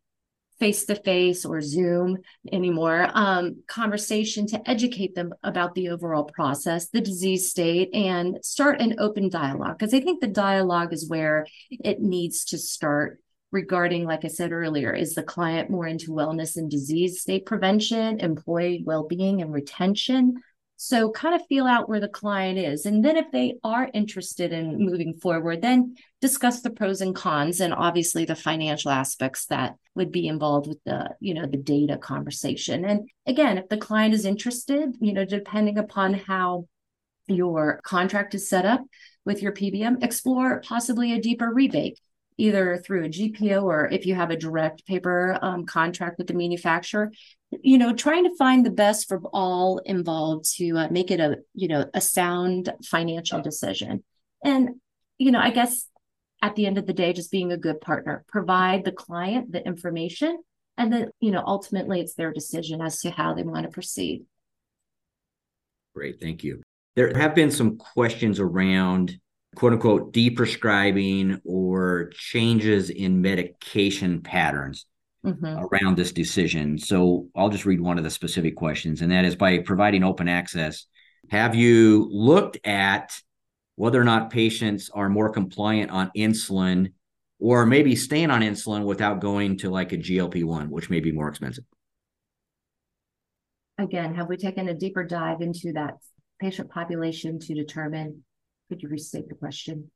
face 0.59 0.85
to 0.87 0.94
face 0.94 1.44
or 1.44 1.61
Zoom 1.61 2.18
anymore 2.53 3.09
um, 3.14 3.62
conversation 3.68 4.47
to 4.49 4.71
educate 4.71 5.14
them 5.14 5.33
about 5.42 5.75
the 5.75 5.88
overall 5.90 6.25
process, 6.25 6.88
the 6.88 7.01
disease 7.01 7.51
state, 7.51 7.94
and 7.94 8.38
start 8.44 8.81
an 8.81 8.97
open 8.99 9.29
dialogue. 9.29 9.79
Because 9.79 9.94
I 9.94 10.01
think 10.01 10.21
the 10.21 10.27
dialogue 10.27 10.92
is 10.92 11.09
where 11.09 11.47
it 11.71 12.01
needs 12.01 12.44
to 12.47 12.59
start 12.59 13.21
regarding, 13.51 14.05
like 14.05 14.25
I 14.25 14.29
said 14.29 14.53
earlier, 14.53 14.92
is 14.92 15.14
the 15.14 15.23
client 15.23 15.71
more 15.71 15.87
into 15.87 16.12
wellness 16.12 16.57
and 16.57 16.71
disease 16.71 17.21
state 17.21 17.47
prevention, 17.47 18.21
employee 18.21 18.83
well-being 18.85 19.40
and 19.40 19.53
retention? 19.53 20.35
So 20.80 21.10
kind 21.10 21.34
of 21.34 21.44
feel 21.48 21.66
out 21.66 21.88
where 21.88 21.98
the 21.98 22.06
client 22.06 22.56
is. 22.56 22.86
And 22.86 23.04
then 23.04 23.16
if 23.16 23.32
they 23.32 23.54
are 23.64 23.90
interested 23.92 24.52
in 24.52 24.78
moving 24.78 25.14
forward, 25.14 25.60
then 25.60 25.96
discuss 26.20 26.60
the 26.60 26.70
pros 26.70 27.00
and 27.00 27.16
cons 27.16 27.60
and 27.60 27.74
obviously 27.74 28.24
the 28.24 28.36
financial 28.36 28.92
aspects 28.92 29.46
that 29.46 29.74
would 29.96 30.12
be 30.12 30.28
involved 30.28 30.68
with 30.68 30.78
the, 30.84 31.10
you 31.18 31.34
know, 31.34 31.46
the 31.46 31.56
data 31.56 31.98
conversation. 31.98 32.84
And 32.84 33.10
again, 33.26 33.58
if 33.58 33.68
the 33.68 33.76
client 33.76 34.14
is 34.14 34.24
interested, 34.24 34.94
you 35.00 35.12
know, 35.12 35.24
depending 35.24 35.78
upon 35.78 36.14
how 36.14 36.68
your 37.26 37.80
contract 37.82 38.36
is 38.36 38.48
set 38.48 38.64
up 38.64 38.80
with 39.24 39.42
your 39.42 39.52
PBM, 39.52 40.04
explore 40.04 40.62
possibly 40.64 41.12
a 41.12 41.20
deeper 41.20 41.52
rebate 41.52 41.98
either 42.38 42.78
through 42.78 43.04
a 43.04 43.08
GPO 43.08 43.64
or 43.64 43.88
if 43.88 44.06
you 44.06 44.14
have 44.14 44.30
a 44.30 44.36
direct 44.36 44.86
paper 44.86 45.36
um, 45.42 45.66
contract 45.66 46.18
with 46.18 46.28
the 46.28 46.34
manufacturer, 46.34 47.10
you 47.50 47.78
know, 47.78 47.94
trying 47.94 48.24
to 48.24 48.37
find 48.37 48.64
the 48.64 48.70
best 48.70 49.08
for 49.08 49.20
all 49.32 49.78
involved 49.78 50.44
to 50.56 50.76
uh, 50.76 50.88
make 50.90 51.11
it 51.11 51.20
a, 51.20 51.38
you 51.54 51.68
know, 51.68 51.87
a 51.94 52.00
sound 52.00 52.72
financial 52.84 53.40
decision. 53.40 54.04
And, 54.44 54.76
you 55.16 55.32
know, 55.32 55.40
I 55.40 55.50
guess 55.50 55.88
at 56.42 56.56
the 56.56 56.66
end 56.66 56.78
of 56.78 56.87
the 56.87 56.92
day, 56.92 57.12
just 57.12 57.30
being 57.30 57.52
a 57.52 57.56
good 57.56 57.80
partner, 57.80 58.24
provide 58.28 58.84
the 58.84 58.92
client 58.92 59.52
the 59.52 59.66
information. 59.66 60.38
And 60.76 60.92
then, 60.92 61.11
you 61.20 61.30
know, 61.30 61.42
ultimately 61.44 62.00
it's 62.00 62.14
their 62.14 62.32
decision 62.32 62.80
as 62.80 63.00
to 63.00 63.11
how 63.11 63.34
they 63.34 63.42
want 63.42 63.64
to 63.64 63.72
proceed. 63.72 64.26
Great. 65.94 66.20
Thank 66.20 66.44
you. 66.44 66.62
There 66.94 67.16
have 67.16 67.34
been 67.34 67.50
some 67.50 67.76
questions 67.78 68.38
around 68.38 69.18
quote 69.56 69.72
unquote 69.72 70.12
deprescribing 70.12 71.40
or 71.44 72.11
changes 72.14 72.90
in 72.90 73.22
medication 73.22 74.20
patterns 74.20 74.87
mm-hmm. 75.24 75.46
around 75.46 75.96
this 75.96 76.12
decision. 76.12 76.78
So 76.78 77.28
I'll 77.35 77.48
just 77.48 77.66
read 77.66 77.81
one 77.81 77.98
of 77.98 78.04
the 78.04 78.11
specific 78.11 78.57
questions, 78.57 79.02
and 79.02 79.12
that 79.12 79.24
is 79.24 79.37
by 79.37 79.59
providing 79.59 80.04
open 80.04 80.28
access, 80.28 80.87
have 81.31 81.54
you 81.54 82.09
looked 82.11 82.59
at 82.66 83.18
whether 83.76 84.00
or 84.00 84.04
not 84.04 84.31
patients 84.31 84.90
are 84.90 85.09
more 85.09 85.31
compliant 85.31 85.90
on 85.90 86.11
insulin 86.16 86.92
or 87.38 87.64
maybe 87.64 87.94
staying 87.94 88.31
on 88.31 88.40
insulin 88.40 88.85
without 88.85 89.20
going 89.20 89.57
to 89.59 89.70
like 89.70 89.92
a 89.92 89.96
GLP 89.96 90.44
1, 90.44 90.70
which 90.70 90.90
may 90.90 91.00
be 91.00 91.12
more 91.12 91.28
expensive? 91.28 91.64
Again, 93.78 94.14
have 94.16 94.28
we 94.28 94.37
taken 94.37 94.68
a 94.68 94.74
deeper 94.74 95.04
dive 95.04 95.40
into 95.40 95.72
that 95.74 95.94
patient 96.40 96.70
population 96.70 97.38
to 97.38 97.54
determine 97.54 98.24
could 98.68 98.83
you 98.83 98.88
restate 98.88 99.28
the 99.28 99.35
question? 99.35 99.90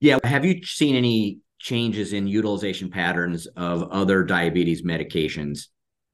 Yeah. 0.00 0.18
Have 0.22 0.44
you 0.44 0.62
seen 0.64 0.94
any 0.94 1.38
changes 1.58 2.12
in 2.12 2.26
utilization 2.26 2.90
patterns 2.90 3.46
of 3.56 3.90
other 3.90 4.22
diabetes 4.22 4.82
medications 4.82 5.66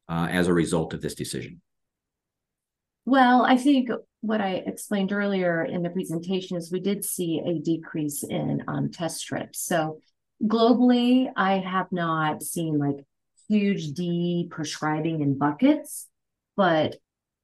uh, 0.08 0.28
as 0.30 0.48
a 0.48 0.54
result 0.54 0.94
of 0.94 1.00
this 1.00 1.14
decision? 1.14 1.60
Well, 3.06 3.44
I 3.44 3.56
think 3.56 3.90
what 4.22 4.40
I 4.40 4.62
explained 4.66 5.12
earlier 5.12 5.62
in 5.62 5.82
the 5.82 5.90
presentation 5.90 6.56
is 6.56 6.72
we 6.72 6.80
did 6.80 7.04
see 7.04 7.42
a 7.44 7.58
decrease 7.58 8.22
in 8.22 8.62
um, 8.66 8.90
test 8.90 9.18
strips. 9.18 9.60
So 9.60 9.98
globally, 10.42 11.30
I 11.36 11.58
have 11.58 11.92
not 11.92 12.42
seen 12.42 12.78
like 12.78 13.04
huge 13.48 13.92
de 13.92 14.48
prescribing 14.50 15.20
in 15.20 15.36
buckets, 15.36 16.08
but 16.56 16.96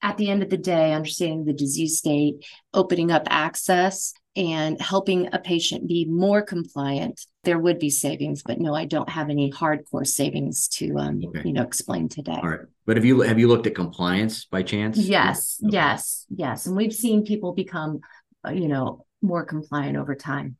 at 0.03 0.17
the 0.17 0.31
end 0.31 0.43
of 0.43 0.49
the 0.49 0.57
day, 0.57 0.95
understanding 0.95 1.45
the 1.45 1.53
disease 1.53 1.99
state, 1.99 2.47
opening 2.73 3.11
up 3.11 3.25
access, 3.29 4.15
and 4.37 4.81
helping 4.81 5.29
a 5.33 5.39
patient 5.39 5.89
be 5.89 6.05
more 6.05 6.41
compliant, 6.41 7.21
there 7.45 7.59
would 7.59 7.79
be 7.79 7.91
savings. 7.91 8.43
But 8.43 8.61
no, 8.61 8.75
I 8.75 8.85
don't 8.85 9.09
have 9.09 9.29
any 9.29 9.51
hardcore 9.51 10.07
savings 10.07 10.69
to, 10.69 10.97
um, 10.99 11.23
okay. 11.25 11.43
you 11.45 11.53
know, 11.53 11.63
explain 11.63 12.09
today. 12.09 12.39
All 12.41 12.49
right, 12.49 12.61
but 12.87 12.97
have 12.97 13.05
you 13.05 13.23
have 13.23 13.39
you 13.39 13.49
looked 13.49 13.67
at 13.67 13.75
compliance 13.75 14.45
by 14.45 14.63
chance? 14.63 14.97
Yes, 14.97 15.59
okay. 15.65 15.75
yes, 15.75 16.27
yes, 16.31 16.67
and 16.67 16.77
we've 16.77 16.95
seen 16.95 17.25
people 17.25 17.53
become, 17.53 18.01
uh, 18.47 18.53
you 18.53 18.69
know, 18.69 19.05
more 19.23 19.45
compliant 19.45 19.97
over 19.97 20.15
time. 20.15 20.57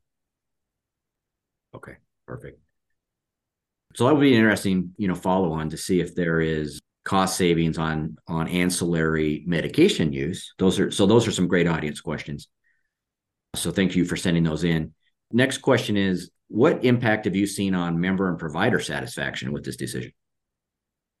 Okay, 1.73 1.95
perfect. 2.27 2.59
So 3.95 4.05
that 4.05 4.13
would 4.13 4.21
be 4.21 4.33
an 4.33 4.39
interesting, 4.39 4.93
you 4.97 5.07
know, 5.07 5.15
follow 5.15 5.51
on 5.51 5.69
to 5.69 5.77
see 5.77 5.99
if 5.99 6.15
there 6.15 6.41
is 6.41 6.79
cost 7.03 7.37
savings 7.37 7.77
on 7.77 8.17
on 8.27 8.47
ancillary 8.47 9.43
medication 9.47 10.13
use. 10.13 10.53
Those 10.57 10.79
are 10.79 10.91
so 10.91 11.05
those 11.05 11.27
are 11.27 11.31
some 11.31 11.47
great 11.47 11.67
audience 11.67 12.01
questions. 12.01 12.47
So 13.55 13.71
thank 13.71 13.95
you 13.95 14.05
for 14.05 14.15
sending 14.15 14.43
those 14.43 14.63
in. 14.63 14.93
Next 15.31 15.59
question 15.59 15.97
is 15.97 16.31
what 16.47 16.83
impact 16.83 17.25
have 17.25 17.35
you 17.35 17.45
seen 17.45 17.73
on 17.73 17.99
member 17.99 18.29
and 18.29 18.37
provider 18.37 18.79
satisfaction 18.79 19.51
with 19.51 19.63
this 19.63 19.75
decision? 19.75 20.11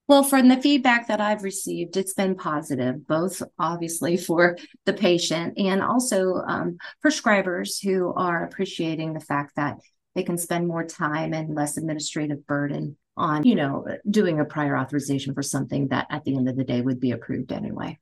Well, 0.07 0.23
from 0.23 0.49
the 0.49 0.57
feedback 0.57 1.07
that 1.07 1.21
I've 1.21 1.43
received, 1.43 1.95
it's 1.95 2.13
been 2.13 2.35
positive, 2.35 3.07
both 3.07 3.41
obviously 3.57 4.17
for 4.17 4.57
the 4.85 4.91
patient 4.93 5.57
and 5.57 5.81
also 5.81 6.35
um, 6.35 6.77
prescribers 7.05 7.81
who 7.81 8.13
are 8.13 8.43
appreciating 8.43 9.13
the 9.13 9.21
fact 9.21 9.55
that 9.55 9.77
they 10.15 10.23
can 10.23 10.37
spend 10.37 10.67
more 10.67 10.83
time 10.83 11.33
and 11.33 11.55
less 11.55 11.77
administrative 11.77 12.45
burden 12.45 12.97
on, 13.15 13.43
you 13.45 13.55
know, 13.55 13.87
doing 14.09 14.39
a 14.39 14.45
prior 14.45 14.77
authorization 14.77 15.33
for 15.33 15.43
something 15.43 15.87
that 15.89 16.07
at 16.09 16.25
the 16.25 16.35
end 16.35 16.49
of 16.49 16.57
the 16.57 16.65
day 16.65 16.81
would 16.81 16.99
be 16.99 17.11
approved 17.11 17.53
anyway. 17.53 17.97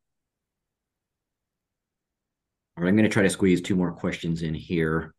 All 2.80 2.86
right, 2.86 2.90
I'm 2.90 2.96
going 2.96 3.10
to 3.10 3.14
try 3.14 3.24
to 3.24 3.30
squeeze 3.30 3.60
two 3.60 3.76
more 3.76 3.92
questions 3.92 4.42
in 4.42 4.54
here. 4.54 5.14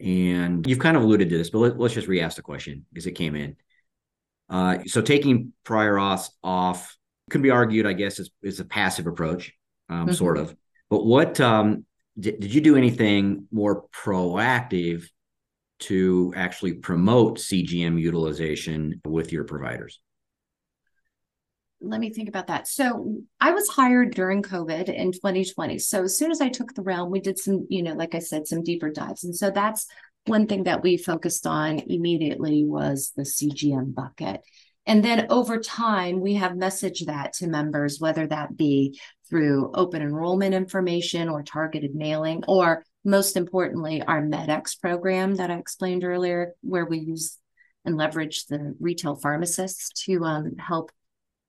And 0.00 0.66
you've 0.66 0.80
kind 0.80 0.98
of 0.98 1.02
alluded 1.02 1.30
to 1.30 1.38
this, 1.38 1.48
but 1.48 1.60
let, 1.60 1.80
us 1.80 1.94
just 1.94 2.08
re-ask 2.08 2.36
the 2.36 2.42
question 2.42 2.84
because 2.92 3.06
it 3.06 3.12
came 3.12 3.34
in. 3.34 3.56
Uh, 4.50 4.80
so 4.84 5.00
taking 5.00 5.54
prior 5.64 5.94
auth 5.94 6.28
off 6.42 6.94
could 7.30 7.40
be 7.40 7.48
argued, 7.48 7.86
I 7.86 7.94
guess, 7.94 8.18
is, 8.18 8.30
is 8.42 8.60
a 8.60 8.66
passive 8.66 9.06
approach, 9.06 9.54
um, 9.88 10.08
mm-hmm. 10.08 10.14
sort 10.14 10.36
of. 10.36 10.54
But 10.90 11.06
what 11.06 11.40
um, 11.40 11.86
did, 12.20 12.40
did 12.40 12.52
you 12.52 12.60
do 12.60 12.76
anything 12.76 13.48
more 13.50 13.86
proactive 13.88 15.04
to 15.80 16.34
actually 16.36 16.74
promote 16.74 17.38
CGM 17.38 17.98
utilization 17.98 19.00
with 19.06 19.32
your 19.32 19.44
providers? 19.44 20.00
Let 21.80 22.00
me 22.00 22.10
think 22.10 22.28
about 22.28 22.46
that. 22.46 22.66
So 22.66 23.22
I 23.40 23.52
was 23.52 23.68
hired 23.68 24.14
during 24.14 24.42
COVID 24.42 24.88
in 24.88 25.12
2020. 25.12 25.78
So 25.78 26.04
as 26.04 26.16
soon 26.16 26.30
as 26.30 26.40
I 26.40 26.48
took 26.48 26.74
the 26.74 26.82
realm, 26.82 27.10
we 27.10 27.20
did 27.20 27.38
some, 27.38 27.66
you 27.68 27.82
know, 27.82 27.92
like 27.92 28.14
I 28.14 28.20
said, 28.20 28.46
some 28.46 28.62
deeper 28.62 28.90
dives. 28.90 29.24
And 29.24 29.36
so 29.36 29.50
that's 29.50 29.86
one 30.26 30.46
thing 30.46 30.64
that 30.64 30.82
we 30.82 30.96
focused 30.96 31.46
on 31.46 31.80
immediately 31.80 32.64
was 32.64 33.12
the 33.14 33.24
CGM 33.24 33.94
bucket. 33.94 34.40
And 34.86 35.04
then 35.04 35.26
over 35.30 35.58
time, 35.58 36.20
we 36.20 36.34
have 36.34 36.52
messaged 36.52 37.06
that 37.06 37.34
to 37.34 37.46
members, 37.46 38.00
whether 38.00 38.26
that 38.26 38.56
be 38.56 38.98
through 39.28 39.72
open 39.74 40.02
enrollment 40.02 40.54
information 40.54 41.28
or 41.28 41.42
targeted 41.42 41.94
mailing, 41.94 42.44
or 42.46 42.84
most 43.04 43.36
importantly, 43.36 44.02
our 44.02 44.22
MedX 44.22 44.80
program 44.80 45.36
that 45.36 45.50
I 45.50 45.56
explained 45.56 46.04
earlier, 46.04 46.54
where 46.60 46.84
we 46.84 46.98
use 46.98 47.38
and 47.84 47.96
leverage 47.96 48.46
the 48.46 48.74
retail 48.80 49.14
pharmacists 49.14 50.04
to 50.04 50.24
um, 50.24 50.56
help, 50.58 50.90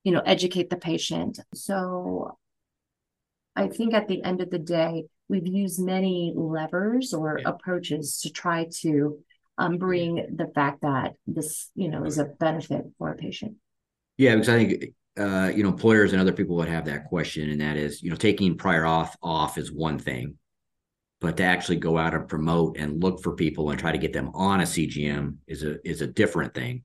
you 0.06 0.12
know, 0.12 0.22
educate 0.24 0.70
the 0.70 0.76
patient. 0.76 1.40
So 1.52 2.38
I 3.56 3.66
think 3.66 3.92
at 3.92 4.06
the 4.06 4.22
end 4.22 4.40
of 4.40 4.50
the 4.50 4.58
day, 4.60 5.06
we've 5.28 5.48
used 5.48 5.84
many 5.84 6.32
levers 6.36 7.12
or 7.12 7.40
yeah. 7.40 7.48
approaches 7.48 8.20
to 8.20 8.30
try 8.30 8.68
to 8.82 9.18
um, 9.58 9.78
bring 9.78 10.18
yeah. 10.18 10.26
the 10.32 10.46
fact 10.54 10.82
that 10.82 11.14
this, 11.26 11.72
you 11.74 11.88
know, 11.88 12.04
is 12.04 12.18
a 12.18 12.24
benefit 12.24 12.84
for 12.98 13.10
a 13.10 13.16
patient. 13.16 13.56
Yeah, 14.16 14.36
because 14.36 14.48
I 14.48 14.64
think 14.64 14.84
uh, 15.18 15.50
you 15.52 15.64
know 15.64 15.70
employers 15.70 16.12
and 16.12 16.20
other 16.20 16.32
people 16.32 16.54
would 16.54 16.68
have 16.68 16.84
that 16.84 17.06
question, 17.06 17.50
and 17.50 17.60
that 17.60 17.76
is, 17.76 18.00
you 18.00 18.08
know, 18.08 18.16
taking 18.16 18.56
prior 18.56 18.84
auth 18.84 19.16
off 19.24 19.58
is 19.58 19.72
one 19.72 19.98
thing, 19.98 20.38
but 21.20 21.36
to 21.38 21.42
actually 21.42 21.78
go 21.78 21.98
out 21.98 22.14
and 22.14 22.28
promote 22.28 22.76
and 22.78 23.02
look 23.02 23.24
for 23.24 23.34
people 23.34 23.70
and 23.70 23.80
try 23.80 23.90
to 23.90 23.98
get 23.98 24.12
them 24.12 24.30
on 24.34 24.60
a 24.60 24.64
CGM 24.64 25.38
is 25.48 25.64
a 25.64 25.84
is 25.84 26.00
a 26.00 26.06
different 26.06 26.54
thing. 26.54 26.84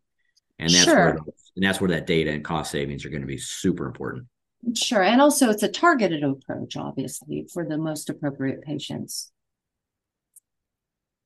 And 0.61 0.69
that's 0.69 0.83
sure. 0.83 0.95
where 0.95 1.17
and 1.55 1.65
that's 1.65 1.81
where 1.81 1.89
that 1.89 2.07
data 2.07 2.31
and 2.31 2.45
cost 2.45 2.71
savings 2.71 3.03
are 3.03 3.09
going 3.09 3.21
to 3.21 3.27
be 3.27 3.37
super 3.37 3.85
important. 3.85 4.27
Sure. 4.75 5.01
And 5.01 5.19
also 5.19 5.49
it's 5.49 5.63
a 5.63 5.67
targeted 5.67 6.23
approach, 6.23 6.77
obviously, 6.77 7.47
for 7.51 7.65
the 7.67 7.77
most 7.77 8.09
appropriate 8.09 8.61
patients. 8.61 9.31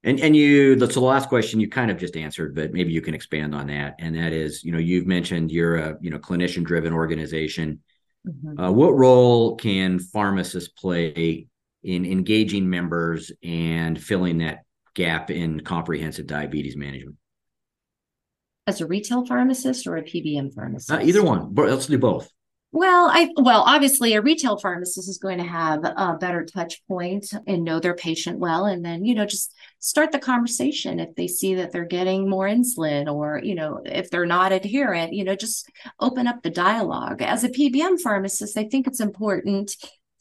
And 0.04 0.20
and 0.20 0.36
you 0.36 0.80
so 0.80 0.86
the 0.86 1.00
last 1.02 1.30
question 1.30 1.60
you 1.60 1.68
kind 1.68 1.92
of 1.92 1.98
just 1.98 2.16
answered, 2.16 2.56
but 2.56 2.72
maybe 2.72 2.94
you 2.94 3.02
can 3.02 3.14
expand 3.14 3.54
on 3.54 3.68
that. 3.68 3.96
And 4.00 4.16
that 4.16 4.32
is, 4.34 4.64
you 4.64 4.72
know, 4.72 4.78
you've 4.78 5.08
mentioned 5.08 5.52
you're 5.52 5.78
a 5.78 5.98
you 6.00 6.12
know 6.12 6.20
clinician 6.20 6.64
driven 6.64 6.94
organization. 6.94 7.82
Mm-hmm. 8.26 8.60
Uh, 8.60 8.72
what 8.72 8.96
role 8.96 9.56
can 9.56 10.00
pharmacists 10.00 10.70
play 10.70 11.48
in 11.84 12.06
engaging 12.06 12.70
members 12.70 13.32
and 13.44 14.02
filling 14.02 14.40
that 14.40 14.64
gap 14.94 15.30
in 15.30 15.60
comprehensive 15.60 16.26
diabetes 16.26 16.78
management? 16.78 17.18
As 18.68 18.82
a 18.82 18.88
retail 18.88 19.26
pharmacist 19.26 19.86
or 19.88 19.98
a 19.98 20.04
PBM 20.04 20.54
pharmacist? 20.54 20.92
Uh, 20.92 21.00
either 21.04 21.24
one. 21.24 21.54
but 21.54 21.70
Let's 21.70 21.86
do 21.86 21.98
both. 21.98 22.32
Well, 22.76 23.10
I 23.10 23.30
well, 23.38 23.64
obviously 23.66 24.16
a 24.16 24.22
retail 24.22 24.58
pharmacist 24.58 25.08
is 25.08 25.18
going 25.18 25.38
to 25.38 25.46
have 25.46 25.86
a 25.86 26.18
better 26.20 26.44
touch 26.44 26.86
point 26.90 27.26
and 27.48 27.64
know 27.64 27.80
their 27.80 27.96
patient 27.96 28.38
well 28.38 28.66
and 28.66 28.84
then, 28.84 29.06
you 29.06 29.16
know, 29.16 29.26
just 29.26 29.54
start 29.80 30.12
the 30.12 30.20
conversation 30.20 31.00
if 31.00 31.16
they 31.16 31.28
see 31.28 31.56
that 31.56 31.72
they're 31.72 31.86
getting 31.86 32.30
more 32.30 32.50
insulin 32.50 33.10
or, 33.10 33.40
you 33.42 33.56
know, 33.56 33.80
if 33.86 34.10
they're 34.10 34.26
not 34.26 34.52
adherent, 34.52 35.14
you 35.14 35.24
know, 35.24 35.38
just 35.38 35.72
open 36.02 36.28
up 36.28 36.44
the 36.44 36.50
dialogue. 36.50 37.22
As 37.22 37.46
a 37.46 37.50
PBM 37.50 38.02
pharmacist, 38.02 38.58
I 38.58 38.66
think 38.66 38.88
it's 38.88 39.00
important 39.00 39.74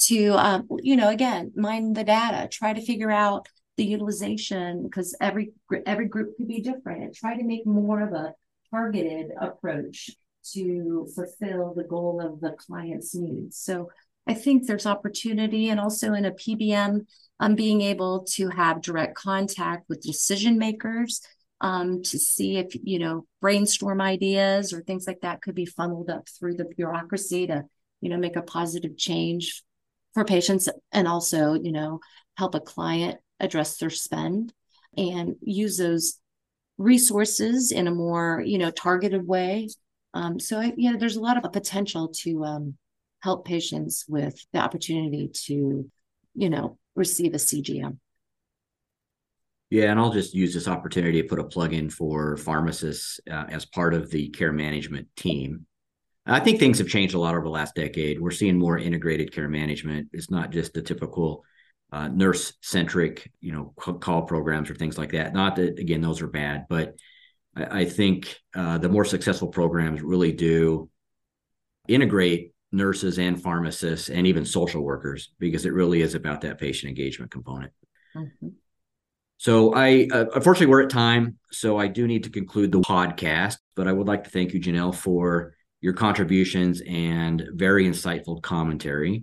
to 0.03 0.35
um, 0.35 0.69
you 0.81 0.95
know, 0.95 1.09
again, 1.09 1.51
mine 1.57 1.93
the 1.93 2.05
data, 2.05 2.49
try 2.49 2.73
to 2.73 2.87
figure 2.87 3.11
out 3.11 3.49
the 3.77 3.85
utilization 3.85 4.83
because 4.83 5.17
every 5.21 5.53
every 5.87 6.07
group 6.07 6.37
could 6.37 6.49
be 6.49 6.61
different 6.61 7.03
and 7.03 7.15
try 7.15 7.37
to 7.37 7.45
make 7.45 7.67
more 7.67 8.01
of 8.01 8.13
a 8.13 8.35
targeted 8.71 9.33
approach 9.41 10.11
to 10.53 11.09
fulfill 11.15 11.75
the 11.75 11.85
goal 11.85 12.21
of 12.21 12.41
the 12.41 12.53
client's 12.53 13.15
needs. 13.15 13.57
So 13.57 13.91
I 14.27 14.35
think 14.35 14.67
there's 14.67 14.87
opportunity 14.87 15.69
and 15.69 15.81
also 15.81 16.13
in 16.13 16.25
a 16.25 16.33
PBM, 16.33 17.07
um, 17.41 17.55
being 17.55 17.81
able 17.81 18.25
to 18.35 18.49
have 18.49 18.83
direct 18.83 19.17
contact 19.17 19.89
with 19.89 20.03
decision 20.03 20.59
makers 20.59 21.21
um, 21.61 22.03
to 22.03 22.19
see 22.19 22.57
if, 22.57 22.75
you 22.83 22.99
know, 22.99 23.27
brainstorm 23.41 24.01
ideas 24.01 24.73
or 24.73 24.83
things 24.83 25.07
like 25.07 25.21
that 25.21 25.43
could 25.43 25.55
be 25.55 25.67
funneled 25.67 26.11
up 26.11 26.29
through 26.29 26.55
the 26.55 26.65
bureaucracy 26.65 27.47
to, 27.47 27.65
you 28.01 28.11
know, 28.11 28.17
make 28.17 28.37
a 28.37 28.43
positive 28.43 28.97
change 28.97 29.63
for 30.15 30.25
patients 30.25 30.69
and 30.93 31.09
also, 31.09 31.55
you 31.55 31.73
know, 31.73 32.01
help 32.37 32.55
a 32.55 32.61
client 32.61 33.19
address 33.41 33.77
their 33.79 33.91
spend 33.91 34.53
and 34.97 35.37
use 35.41 35.77
those 35.77 36.19
resources 36.79 37.73
in 37.73 37.87
a 37.87 37.95
more, 37.95 38.43
you 38.45 38.59
know, 38.59 38.71
targeted 38.71 39.27
way 39.27 39.69
um, 40.15 40.39
so 40.39 40.61
I, 40.61 40.73
yeah, 40.77 40.95
there's 40.97 41.17
a 41.17 41.21
lot 41.21 41.37
of 41.37 41.53
potential 41.53 42.09
to 42.23 42.45
um, 42.45 42.75
help 43.21 43.45
patients 43.45 44.07
with 44.09 44.39
the 44.53 44.61
opportunity 44.61 45.29
to, 45.47 45.91
you 46.35 46.51
know, 46.51 46.79
receive 46.95 47.35
a 47.35 47.39
CGM. 47.39 47.99
Yeah, 49.71 49.91
and 49.91 49.99
I'll 49.99 50.13
just 50.13 50.35
use 50.35 50.55
this 50.55 50.69
opportunity 50.69 51.21
to 51.21 51.29
put 51.29 51.41
a 51.41 51.45
plug 51.45 51.73
in 51.73 51.91
for 51.91 52.37
pharmacists 52.37 53.19
uh, 53.29 53.47
as 53.49 53.67
part 53.67 53.93
of 53.93 54.09
the 54.11 54.29
care 54.29 54.53
management 54.53 55.09
team. 55.17 55.67
I 56.27 56.39
think 56.41 56.59
things 56.59 56.79
have 56.79 56.89
changed 56.89 57.15
a 57.15 57.19
lot 57.19 57.35
over 57.35 57.45
the 57.45 57.51
last 57.51 57.75
decade. 57.75 58.21
We're 58.21 58.31
seeing 58.31 58.59
more 58.59 58.79
integrated 58.79 59.33
care 59.33 59.49
management. 59.49 60.09
It's 60.13 60.31
not 60.31 60.51
just 60.51 60.73
the 60.73 60.81
typical 60.81 61.45
uh, 61.95 62.09
nurse 62.09 62.55
centric, 62.61 63.31
you 63.41 63.53
know, 63.53 63.73
call 63.77 64.23
programs 64.23 64.69
or 64.69 64.75
things 64.75 64.99
like 64.99 65.13
that. 65.13 65.33
Not 65.33 65.55
that 65.57 65.79
again, 65.79 66.01
those 66.01 66.21
are 66.23 66.27
bad, 66.27 66.67
but 66.69 66.97
I, 67.55 67.83
I 67.83 67.85
think 67.85 68.37
uh, 68.53 68.79
the 68.79 68.89
more 68.89 69.05
successful 69.05 69.47
programs 69.47 70.03
really 70.03 70.33
do 70.33 70.91
integrate 71.87 72.53
nurses 72.73 73.21
and 73.21 73.41
pharmacists 73.41 74.09
and 74.09 74.27
even 74.27 74.45
social 74.45 74.83
workers 74.83 75.33
because 75.39 75.67
it 75.67 75.73
really 75.73 76.03
is 76.03 76.17
about 76.17 76.41
that 76.41 76.59
patient 76.59 76.89
engagement 76.89 77.31
component. 77.31 77.73
Mm-hmm. 78.17 78.49
So 79.37 79.73
I 79.73 80.09
uh, 80.11 80.25
unfortunately 80.35 80.73
we're 80.73 80.83
at 80.83 80.91
time, 80.91 81.39
so 81.53 81.79
I 81.79 81.87
do 81.87 82.09
need 82.09 82.25
to 82.25 82.31
conclude 82.31 82.73
the 82.73 82.81
podcast. 82.81 83.59
But 83.77 83.87
I 83.87 83.93
would 83.93 84.09
like 84.09 84.25
to 84.25 84.31
thank 84.31 84.53
you, 84.53 84.61
Janelle, 84.61 84.97
for 84.97 85.55
your 85.81 85.93
contributions 85.93 86.83
and 86.89 87.47
very 87.53 87.87
insightful 87.87 88.43
commentary. 88.43 89.23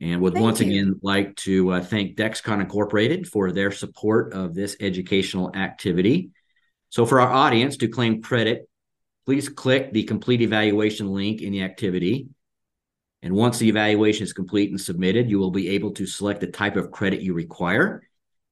And 0.00 0.20
would 0.22 0.34
thank 0.34 0.42
once 0.42 0.60
you. 0.60 0.66
again 0.66 1.00
like 1.02 1.36
to 1.36 1.72
uh, 1.72 1.80
thank 1.82 2.16
Dexcom 2.16 2.60
Incorporated 2.60 3.28
for 3.28 3.52
their 3.52 3.70
support 3.70 4.32
of 4.32 4.54
this 4.54 4.76
educational 4.80 5.54
activity. 5.54 6.30
So 6.88 7.04
for 7.04 7.20
our 7.20 7.30
audience 7.30 7.76
to 7.78 7.88
claim 7.88 8.22
credit, 8.22 8.68
please 9.26 9.48
click 9.48 9.92
the 9.92 10.04
complete 10.04 10.40
evaluation 10.40 11.08
link 11.08 11.42
in 11.42 11.52
the 11.52 11.62
activity. 11.62 12.28
And 13.22 13.34
once 13.34 13.58
the 13.58 13.68
evaluation 13.68 14.24
is 14.24 14.32
complete 14.32 14.70
and 14.70 14.80
submitted, 14.80 15.30
you 15.30 15.38
will 15.38 15.50
be 15.50 15.68
able 15.70 15.92
to 15.92 16.06
select 16.06 16.40
the 16.40 16.46
type 16.46 16.76
of 16.76 16.90
credit 16.90 17.20
you 17.20 17.34
require. 17.34 18.02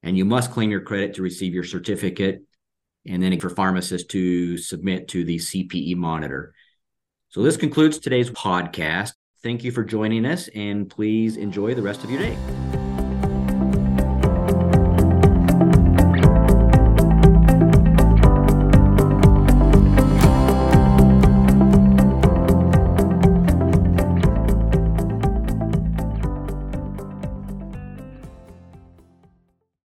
And 0.02 0.16
you 0.16 0.24
must 0.24 0.52
claim 0.52 0.70
your 0.70 0.82
credit 0.82 1.14
to 1.14 1.22
receive 1.22 1.54
your 1.54 1.64
certificate. 1.64 2.42
And 3.06 3.22
then 3.22 3.40
for 3.40 3.48
pharmacists 3.48 4.08
to 4.08 4.58
submit 4.58 5.08
to 5.08 5.24
the 5.24 5.36
CPE 5.36 5.96
monitor. 5.96 6.52
So 7.30 7.42
this 7.42 7.56
concludes 7.56 7.98
today's 7.98 8.30
podcast. 8.30 9.12
Thank 9.42 9.62
you 9.62 9.70
for 9.70 9.84
joining 9.84 10.24
us, 10.24 10.48
and 10.48 10.90
please 10.90 11.36
enjoy 11.36 11.74
the 11.74 11.82
rest 11.82 12.02
of 12.02 12.10
your 12.10 12.20
day. 12.20 12.87